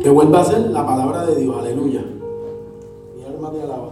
que 0.00 0.08
vuelva 0.08 0.40
a 0.40 0.44
ser 0.44 0.70
la 0.70 0.86
palabra 0.86 1.26
de 1.26 1.36
Dios, 1.36 1.54
aleluya. 1.54 2.02
Mi 3.14 3.24
alma 3.24 3.50
te 3.50 3.62
alaba. 3.62 3.88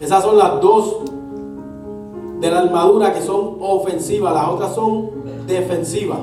Esas 0.00 0.24
son 0.24 0.38
las 0.38 0.60
dos 0.60 1.02
de 2.40 2.50
la 2.50 2.58
armadura 2.58 3.14
que 3.14 3.22
son 3.22 3.58
ofensivas, 3.60 4.34
las 4.34 4.48
otras 4.48 4.74
son 4.74 5.10
defensivas. 5.46 6.18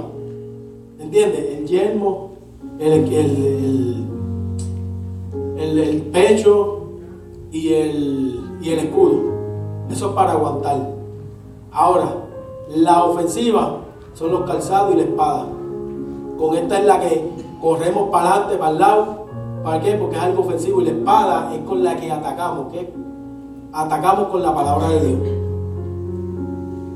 ¿Entiendes? 0.99 1.57
El 1.57 1.67
yermo 1.67 2.30
el, 2.81 3.13
el, 3.13 4.05
el, 5.57 5.79
el 5.79 6.01
pecho 6.11 6.79
y 7.51 7.73
el, 7.73 8.57
y 8.61 8.69
el 8.71 8.79
escudo. 8.79 9.19
Eso 9.89 10.09
es 10.09 10.15
para 10.15 10.31
aguantar. 10.31 10.89
Ahora, 11.71 12.15
la 12.75 13.03
ofensiva 13.03 13.77
son 14.13 14.31
los 14.31 14.41
calzados 14.49 14.95
y 14.95 14.97
la 14.97 15.03
espada. 15.03 15.45
Con 16.39 16.55
esta 16.57 16.79
es 16.79 16.85
la 16.85 16.99
que 16.99 17.29
corremos 17.61 18.09
para 18.09 18.31
adelante, 18.31 18.57
para 18.57 18.71
el 18.71 18.79
lado. 18.79 19.21
¿Para 19.63 19.79
qué? 19.79 19.93
Porque 19.93 20.15
es 20.15 20.21
algo 20.23 20.41
ofensivo. 20.41 20.81
Y 20.81 20.85
la 20.85 20.91
espada 20.91 21.53
es 21.53 21.61
con 21.61 21.83
la 21.83 21.95
que 21.95 22.11
atacamos. 22.11 22.71
¿Qué? 22.71 22.91
Atacamos 23.73 24.29
con 24.29 24.41
la 24.41 24.55
palabra 24.55 24.89
de 24.89 25.07
Dios. 25.07 25.19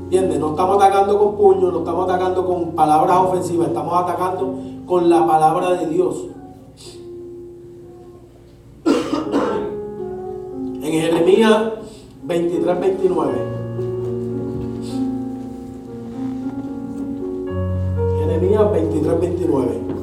¿Entiendes? 0.04 0.40
No 0.40 0.50
estamos 0.50 0.76
atacando 0.82 1.18
con 1.18 1.36
puños, 1.36 1.72
no 1.72 1.78
estamos 1.78 2.08
atacando 2.08 2.46
con 2.46 2.70
palabras 2.72 3.18
ofensivas, 3.18 3.68
estamos 3.68 3.94
atacando 3.94 4.54
con 4.86 5.10
la 5.10 5.26
palabra 5.26 5.72
de 5.72 5.86
Dios. 5.88 6.26
En 10.82 10.92
Jeremías 10.92 11.72
23, 12.22 12.80
29. 12.80 13.32
Jeremías 18.20 18.72
23, 18.72 19.20
29. 19.20 19.95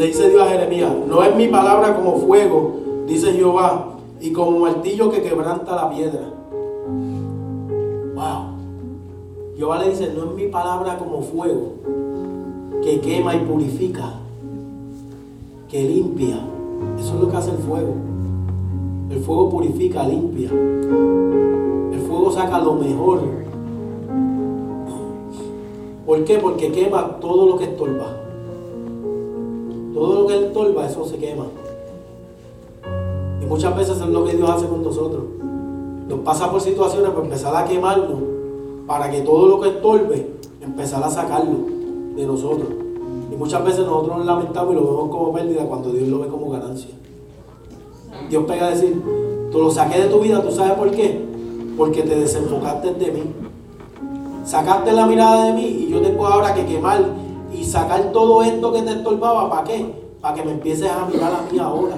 Le 0.00 0.06
dice 0.06 0.30
Dios 0.30 0.40
a 0.40 0.48
Jeremías, 0.48 0.90
no 1.06 1.22
es 1.22 1.36
mi 1.36 1.48
palabra 1.48 1.94
como 1.94 2.16
fuego, 2.16 2.72
dice 3.06 3.34
Jehová, 3.34 3.98
y 4.18 4.32
como 4.32 4.58
martillo 4.60 5.10
que 5.10 5.20
quebranta 5.20 5.76
la 5.76 5.90
piedra. 5.90 6.22
Wow. 8.14 9.58
Jehová 9.58 9.78
le 9.80 9.90
dice, 9.90 10.10
no 10.16 10.30
es 10.30 10.36
mi 10.36 10.46
palabra 10.46 10.96
como 10.96 11.20
fuego, 11.20 11.74
que 12.82 12.98
quema 13.00 13.36
y 13.36 13.40
purifica, 13.40 14.14
que 15.68 15.82
limpia. 15.82 16.46
Eso 16.98 17.16
es 17.16 17.20
lo 17.20 17.30
que 17.30 17.36
hace 17.36 17.50
el 17.50 17.58
fuego. 17.58 17.92
El 19.10 19.20
fuego 19.20 19.50
purifica, 19.50 20.02
limpia. 20.04 20.48
El 20.50 22.00
fuego 22.08 22.30
saca 22.32 22.58
lo 22.58 22.72
mejor. 22.72 23.20
¿Por 26.06 26.24
qué? 26.24 26.38
Porque 26.38 26.72
quema 26.72 27.18
todo 27.20 27.44
lo 27.44 27.58
que 27.58 27.64
estorba. 27.64 28.19
Eso 30.68 31.04
se 31.04 31.16
quema. 31.16 31.46
Y 33.40 33.46
muchas 33.46 33.76
veces 33.76 34.00
es 34.00 34.06
lo 34.06 34.24
que 34.24 34.36
Dios 34.36 34.50
hace 34.50 34.66
con 34.66 34.82
nosotros. 34.82 35.22
Nos 36.08 36.20
pasa 36.20 36.50
por 36.50 36.60
situaciones 36.60 37.10
para 37.10 37.24
empezar 37.24 37.56
a 37.56 37.64
quemarnos, 37.64 38.18
para 38.86 39.10
que 39.10 39.20
todo 39.20 39.46
lo 39.46 39.60
que 39.60 39.68
estorbe, 39.68 40.30
empezar 40.60 41.02
a 41.02 41.10
sacarlo 41.10 41.58
de 42.16 42.26
nosotros. 42.26 42.68
Y 43.32 43.36
muchas 43.36 43.64
veces 43.64 43.86
nosotros 43.86 44.18
nos 44.18 44.26
lamentamos 44.26 44.72
y 44.72 44.74
lo 44.74 44.84
vemos 44.84 45.10
como 45.10 45.32
pérdida 45.32 45.64
cuando 45.64 45.90
Dios 45.90 46.08
lo 46.08 46.18
ve 46.18 46.28
como 46.28 46.50
ganancia. 46.50 46.90
Dios 48.28 48.44
pega 48.44 48.66
a 48.66 48.70
decir, 48.70 49.00
tú 49.50 49.58
lo 49.58 49.70
saqué 49.70 50.00
de 50.02 50.08
tu 50.08 50.20
vida, 50.20 50.42
¿tú 50.42 50.50
sabes 50.50 50.72
por 50.74 50.90
qué? 50.90 51.24
Porque 51.78 52.02
te 52.02 52.16
desenfocaste 52.16 52.94
de 52.94 53.12
mí. 53.12 53.22
Sacaste 54.44 54.92
la 54.92 55.06
mirada 55.06 55.46
de 55.46 55.52
mí 55.52 55.64
y 55.64 55.88
yo 55.88 56.02
tengo 56.02 56.26
ahora 56.26 56.52
que 56.52 56.66
quemar 56.66 57.04
y 57.52 57.64
sacar 57.64 58.12
todo 58.12 58.42
esto 58.42 58.72
que 58.72 58.82
te 58.82 58.90
estorbaba. 58.90 59.48
¿Para 59.48 59.64
qué? 59.64 60.09
Para 60.20 60.34
que 60.34 60.44
me 60.44 60.52
empieces 60.52 60.90
a 60.90 61.06
mirar 61.06 61.32
a 61.32 61.50
mí 61.50 61.58
ahora. 61.58 61.96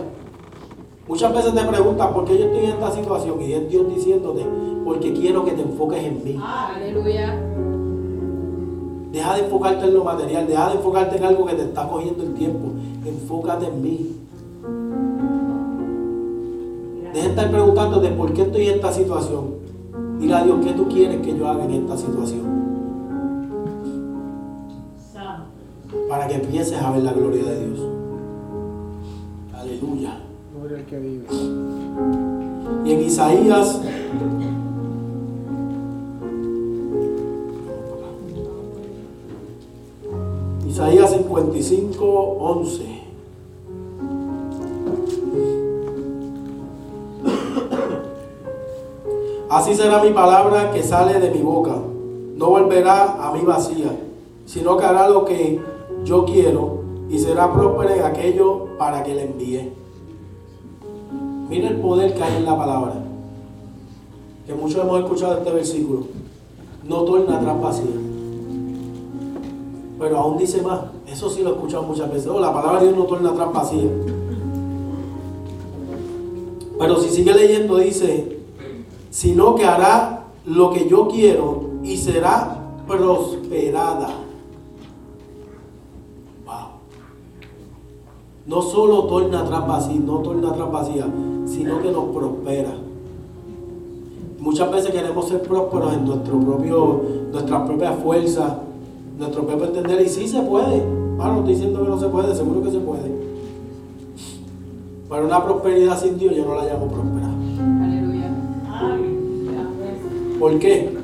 Muchas 1.08 1.34
veces 1.34 1.52
te 1.54 1.64
preguntan 1.64 2.14
por 2.14 2.24
qué 2.24 2.38
yo 2.38 2.44
estoy 2.46 2.64
en 2.64 2.70
esta 2.70 2.90
situación 2.92 3.42
y 3.42 3.52
es 3.52 3.68
Dios 3.68 3.88
diciéndote, 3.92 4.46
porque 4.84 5.12
quiero 5.12 5.44
que 5.44 5.50
te 5.50 5.62
enfoques 5.62 6.04
en 6.04 6.24
mí. 6.24 6.40
Aleluya. 6.42 7.38
Deja 9.10 9.34
de 9.34 9.44
enfocarte 9.44 9.84
en 9.84 9.94
lo 9.94 10.04
material, 10.04 10.46
deja 10.46 10.68
de 10.70 10.74
enfocarte 10.76 11.16
en 11.16 11.24
algo 11.24 11.44
que 11.44 11.54
te 11.54 11.62
está 11.62 11.88
cogiendo 11.88 12.22
el 12.22 12.34
tiempo. 12.34 12.68
Enfócate 13.04 13.66
en 13.66 13.82
mí. 13.82 14.16
Deja 17.12 17.24
de 17.24 17.30
estar 17.30 17.50
preguntándote 17.50 18.08
por 18.08 18.32
qué 18.32 18.42
estoy 18.42 18.68
en 18.68 18.74
esta 18.76 18.92
situación. 18.92 19.56
Dile 20.18 20.34
a 20.34 20.44
Dios, 20.44 20.64
¿qué 20.64 20.72
tú 20.72 20.88
quieres 20.88 21.20
que 21.20 21.36
yo 21.36 21.48
haga 21.48 21.64
en 21.64 21.72
esta 21.72 21.96
situación? 21.96 22.62
Para 26.08 26.26
que 26.26 26.36
empieces 26.36 26.80
a 26.80 26.90
ver 26.90 27.02
la 27.02 27.12
gloria 27.12 27.42
de 27.44 27.66
Dios. 27.66 27.91
Aleluya. 29.82 30.16
Gloria 30.54 30.78
al 30.78 30.86
que 30.86 30.98
vive. 30.98 31.26
Y 32.84 32.92
en 32.92 33.02
Isaías. 33.02 33.80
Isaías 40.68 41.10
55, 41.10 42.04
11. 42.06 43.02
Así 49.50 49.74
será 49.74 50.02
mi 50.02 50.12
palabra 50.12 50.70
que 50.70 50.82
sale 50.82 51.18
de 51.18 51.30
mi 51.30 51.42
boca. 51.42 51.74
No 52.36 52.50
volverá 52.50 53.28
a 53.28 53.32
mí 53.32 53.40
vacía, 53.44 53.98
sino 54.46 54.76
que 54.76 54.84
hará 54.84 55.08
lo 55.08 55.24
que 55.24 55.60
yo 56.04 56.24
quiero 56.24 56.81
y 57.12 57.18
será 57.18 57.52
próspera 57.52 57.94
en 57.94 58.04
aquello 58.04 58.68
para 58.78 59.04
que 59.04 59.14
le 59.14 59.24
envíe. 59.24 59.70
Mira 61.50 61.68
el 61.68 61.76
poder 61.76 62.14
que 62.14 62.22
hay 62.22 62.36
en 62.36 62.46
la 62.46 62.56
palabra. 62.56 62.94
Que 64.46 64.54
muchos 64.54 64.82
hemos 64.82 64.98
escuchado 65.00 65.36
este 65.36 65.52
versículo. 65.52 66.06
No 66.88 67.02
torna 67.02 67.36
atrás 67.36 67.60
vacía. 67.60 67.90
Pero 69.98 70.16
aún 70.16 70.38
dice 70.38 70.62
más. 70.62 70.80
Eso 71.06 71.28
sí 71.28 71.42
lo 71.42 71.50
he 71.50 71.52
escuchado 71.52 71.82
muchas 71.82 72.10
veces. 72.10 72.28
Oh, 72.28 72.40
la 72.40 72.50
palabra 72.50 72.80
de 72.80 72.86
Dios 72.86 72.98
no 72.98 73.04
torna 73.04 73.28
atrás 73.28 73.52
vacía. 73.52 73.90
Pero 76.78 76.98
si 76.98 77.10
sigue 77.10 77.34
leyendo 77.34 77.76
dice, 77.76 78.38
sino 79.10 79.54
que 79.54 79.66
hará 79.66 80.24
lo 80.46 80.70
que 80.70 80.88
yo 80.88 81.08
quiero 81.08 81.72
y 81.82 81.98
será 81.98 82.58
prosperada. 82.88 84.21
No 88.52 88.60
solo 88.60 89.04
torna 89.04 89.40
atrás 89.40 89.66
vacía, 89.66 89.98
no 90.04 90.18
torna 90.18 90.50
atrás 90.50 90.70
vacía, 90.70 91.06
sino 91.46 91.80
que 91.80 91.90
nos 91.90 92.14
prospera. 92.14 92.74
Muchas 94.40 94.70
veces 94.70 94.90
queremos 94.90 95.26
ser 95.26 95.40
prósperos 95.40 95.94
en 95.94 96.04
nuestro 96.04 96.38
propio, 96.38 97.00
nuestras 97.32 97.62
propias 97.62 97.98
fuerzas, 98.02 98.52
nuestro 99.18 99.46
propio 99.46 99.68
entender, 99.68 100.02
y 100.02 100.08
sí 100.10 100.28
se 100.28 100.42
puede. 100.42 100.82
Ah, 101.18 101.28
no 101.28 101.38
estoy 101.38 101.54
diciendo 101.54 101.82
que 101.82 101.88
no 101.88 101.98
se 101.98 102.08
puede, 102.08 102.34
seguro 102.34 102.62
que 102.62 102.70
se 102.72 102.80
puede. 102.80 103.10
Pero 105.08 105.24
una 105.24 105.42
prosperidad 105.42 105.98
sin 105.98 106.18
Dios 106.18 106.36
yo 106.36 106.44
no 106.44 106.54
la 106.54 106.66
llamo 106.66 106.88
próspera. 106.88 107.30
Aleluya. 107.82 108.30
¿Por 110.38 110.58
qué? 110.58 110.94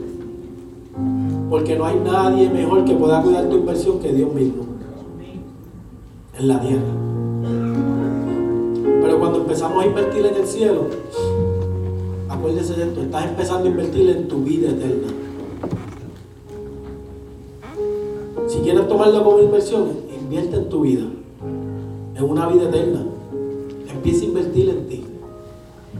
Porque 1.48 1.78
no 1.78 1.86
hay 1.86 1.98
nadie 2.00 2.50
mejor 2.50 2.84
que 2.84 2.92
pueda 2.92 3.22
cuidar 3.22 3.48
tu 3.48 3.56
inversión 3.56 4.00
que 4.00 4.12
Dios 4.12 4.34
mismo 4.34 4.64
en 6.38 6.46
la 6.46 6.60
tierra. 6.60 7.08
Pero 9.08 9.20
cuando 9.20 9.38
empezamos 9.38 9.82
a 9.82 9.86
invertir 9.86 10.26
en 10.26 10.34
el 10.34 10.46
cielo, 10.46 10.82
acuérdese 12.28 12.74
de 12.74 12.88
esto, 12.88 13.00
estás 13.00 13.24
empezando 13.24 13.64
a 13.64 13.70
invertir 13.70 14.10
en 14.10 14.28
tu 14.28 14.42
vida 14.42 14.68
eterna. 14.68 15.08
Si 18.48 18.58
quieres 18.58 18.86
tomarlo 18.86 19.24
como 19.24 19.40
inversión, 19.40 19.92
invierte 20.14 20.56
en 20.56 20.68
tu 20.68 20.82
vida, 20.82 21.06
en 22.16 22.22
una 22.22 22.48
vida 22.48 22.64
eterna. 22.68 23.06
Empieza 23.90 24.24
a 24.24 24.28
invertir 24.28 24.68
en 24.68 24.88
ti. 24.88 25.04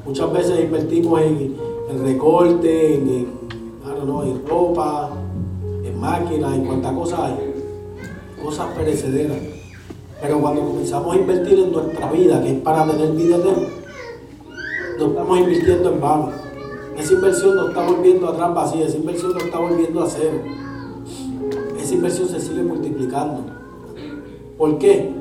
Muchas 0.05 0.31
veces 0.31 0.61
invertimos 0.61 1.19
en, 1.23 1.57
en 1.89 2.05
recorte, 2.05 2.95
en, 2.95 3.09
en, 3.09 3.27
know, 4.05 4.23
en 4.23 4.47
ropa, 4.47 5.13
en 5.83 5.99
máquinas, 5.99 6.55
en 6.55 6.67
cuantas 6.67 6.93
cosas 6.93 7.21
hay. 7.21 7.55
Cosas 8.45 8.67
perecederas. 8.77 9.58
Pero 10.21 10.41
cuando 10.41 10.63
comenzamos 10.63 11.15
a 11.15 11.19
invertir 11.19 11.59
en 11.59 11.73
nuestra 11.73 12.11
vida, 12.11 12.43
que 12.43 12.51
es 12.51 12.61
para 12.61 12.87
tener 12.87 13.13
vida 13.13 13.37
eterna, 13.37 13.69
no 14.99 15.07
estamos 15.07 15.39
invirtiendo 15.39 15.93
en 15.93 16.01
vano. 16.01 16.31
Esa 16.99 17.13
inversión 17.13 17.55
no 17.55 17.69
está 17.69 17.87
volviendo 17.87 18.29
atrás 18.29 18.55
vacía, 18.55 18.87
esa 18.87 18.97
inversión 18.97 19.33
no 19.33 19.39
está 19.39 19.59
volviendo 19.59 20.03
a 20.03 20.09
cero. 20.09 20.39
Esa 21.81 21.95
inversión 21.95 22.29
se 22.29 22.41
sigue 22.41 22.63
multiplicando. 22.65 23.43
¿Por 24.57 24.79
qué? 24.79 25.13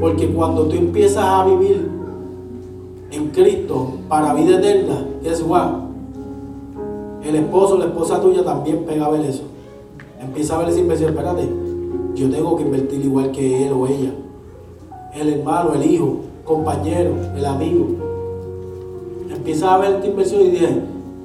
Porque 0.00 0.28
cuando 0.28 0.66
tú 0.66 0.76
empiezas 0.76 1.24
a 1.24 1.46
vivir 1.46 1.88
en 3.10 3.28
Cristo 3.28 3.94
para 4.08 4.34
vida 4.34 4.58
eterna, 4.58 5.06
es 5.24 5.42
what? 5.42 5.70
El 7.24 7.36
esposo, 7.36 7.78
la 7.78 7.86
esposa 7.86 8.20
tuya 8.20 8.44
también 8.44 8.84
pega 8.84 9.06
a 9.06 9.10
ver 9.10 9.22
eso. 9.22 9.44
Empieza 10.20 10.56
a 10.56 10.58
ver 10.58 10.68
esa 10.68 10.80
inversión. 10.80 11.10
Espérate, 11.10 11.48
yo 12.14 12.30
tengo 12.30 12.56
que 12.56 12.64
invertir 12.64 13.02
igual 13.02 13.32
que 13.32 13.66
él 13.66 13.72
o 13.72 13.86
ella. 13.86 14.12
El 15.14 15.28
hermano, 15.28 15.74
el 15.74 15.90
hijo, 15.90 16.20
compañero, 16.44 17.14
el 17.36 17.44
amigo. 17.44 17.86
Empieza 19.30 19.74
a 19.74 19.78
ver 19.78 19.96
esta 19.96 20.06
inversión 20.06 20.40
y 20.42 20.50
dices, 20.50 20.70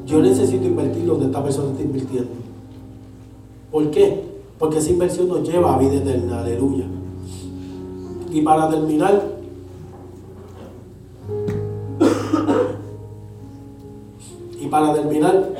yo 0.05 0.21
necesito 0.21 0.65
invertir 0.65 1.05
donde 1.05 1.27
esta 1.27 1.43
persona 1.43 1.71
está 1.71 1.83
invirtiendo. 1.83 2.31
¿Por 3.71 3.89
qué? 3.91 4.23
Porque 4.59 4.79
esa 4.79 4.89
inversión 4.89 5.27
nos 5.27 5.47
lleva 5.47 5.75
a 5.75 5.77
vida 5.77 5.95
eterna, 5.95 6.41
aleluya. 6.41 6.85
Y 8.31 8.41
para 8.41 8.69
terminar, 8.69 9.23
y 14.59 14.67
para 14.67 14.93
terminar, 14.93 15.53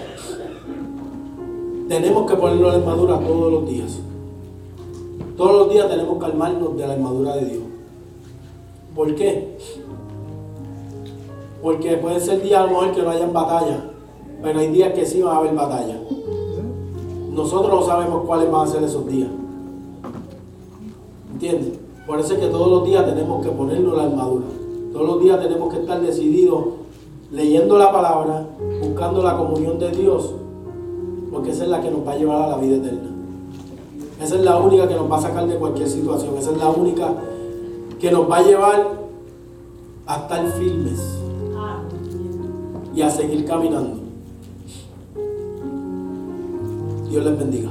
tenemos 1.88 2.30
que 2.30 2.36
ponernos 2.36 2.74
la 2.74 2.80
armadura 2.80 3.20
todos 3.20 3.54
los 3.54 3.70
días. 3.70 4.00
Todos 5.38 5.54
los 5.54 5.70
días 5.70 5.88
tenemos 5.88 6.20
que 6.20 6.26
armarnos 6.26 6.76
de 6.76 6.88
la 6.88 6.94
armadura 6.94 7.36
de 7.36 7.46
Dios. 7.46 7.77
¿Por 8.98 9.14
qué? 9.14 9.56
Porque 11.62 11.98
puede 11.98 12.20
ser 12.20 12.41
días 12.41 12.62
a 12.62 12.64
lo 12.64 12.72
mejor 12.72 12.91
que 12.93 13.04
no 13.04 13.12
hayan 13.12 13.32
batalla, 13.32 13.91
pero 14.41 14.60
hay 14.60 14.72
días 14.72 14.93
que 14.93 15.06
sí 15.06 15.22
van 15.22 15.36
a 15.36 15.38
haber 15.38 15.54
batalla. 15.54 16.00
Nosotros 17.32 17.72
no 17.72 17.86
sabemos 17.86 18.26
cuáles 18.26 18.52
van 18.52 18.68
a 18.68 18.72
ser 18.72 18.84
esos 18.84 19.06
días. 19.08 19.30
¿Entiendes? 21.32 21.80
Por 22.08 22.20
eso 22.20 22.34
es 22.34 22.39
que 22.39 22.48
todos 22.48 22.72
los 22.72 22.86
días 22.86 23.06
tenemos 23.06 23.45
que 23.45 23.52
ponernos 23.52 23.95
la 23.95 24.06
armadura. 24.06 24.45
Todos 24.91 25.06
los 25.06 25.22
días 25.22 25.39
tenemos 25.41 25.72
que 25.72 25.80
estar 25.82 26.02
decididos 26.02 26.66
leyendo 27.32 27.78
la 27.78 27.91
palabra, 27.91 28.48
buscando 28.82 29.22
la 29.22 29.38
comunión 29.38 29.78
de 29.78 29.91
Dios, 29.91 30.34
porque 31.32 31.52
esa 31.52 31.66
es 31.66 31.70
la 31.70 31.82
que 31.82 31.91
nos 31.91 32.08
va 32.08 32.14
a 32.14 32.18
llevar 32.18 32.41
a 32.41 32.48
la 32.48 32.58
vida 32.58 32.78
eterna. 32.78 33.12
Esa 34.20 34.36
es 34.38 34.41
la 34.41 34.58
única 34.58 34.88
que 34.88 34.95
nos 34.95 35.12
va 35.12 35.18
a 35.18 35.22
sacar 35.22 35.48
de 35.48 35.56
cualquier 35.58 35.88
situación. 35.88 36.36
Esa 36.36 36.50
es 36.50 36.58
la 36.58 36.70
única 36.70 37.14
que 38.00 38.12
nos 38.12 38.30
va 38.30 38.38
a 38.38 38.41
llevar 38.43 38.98
a 40.06 40.16
estar 40.18 40.52
firmes 40.54 41.20
y 42.95 43.02
a 43.02 43.10
seguir 43.10 43.45
caminando. 43.45 44.02
Dios 47.10 47.24
les 47.24 47.38
bendiga. 47.38 47.70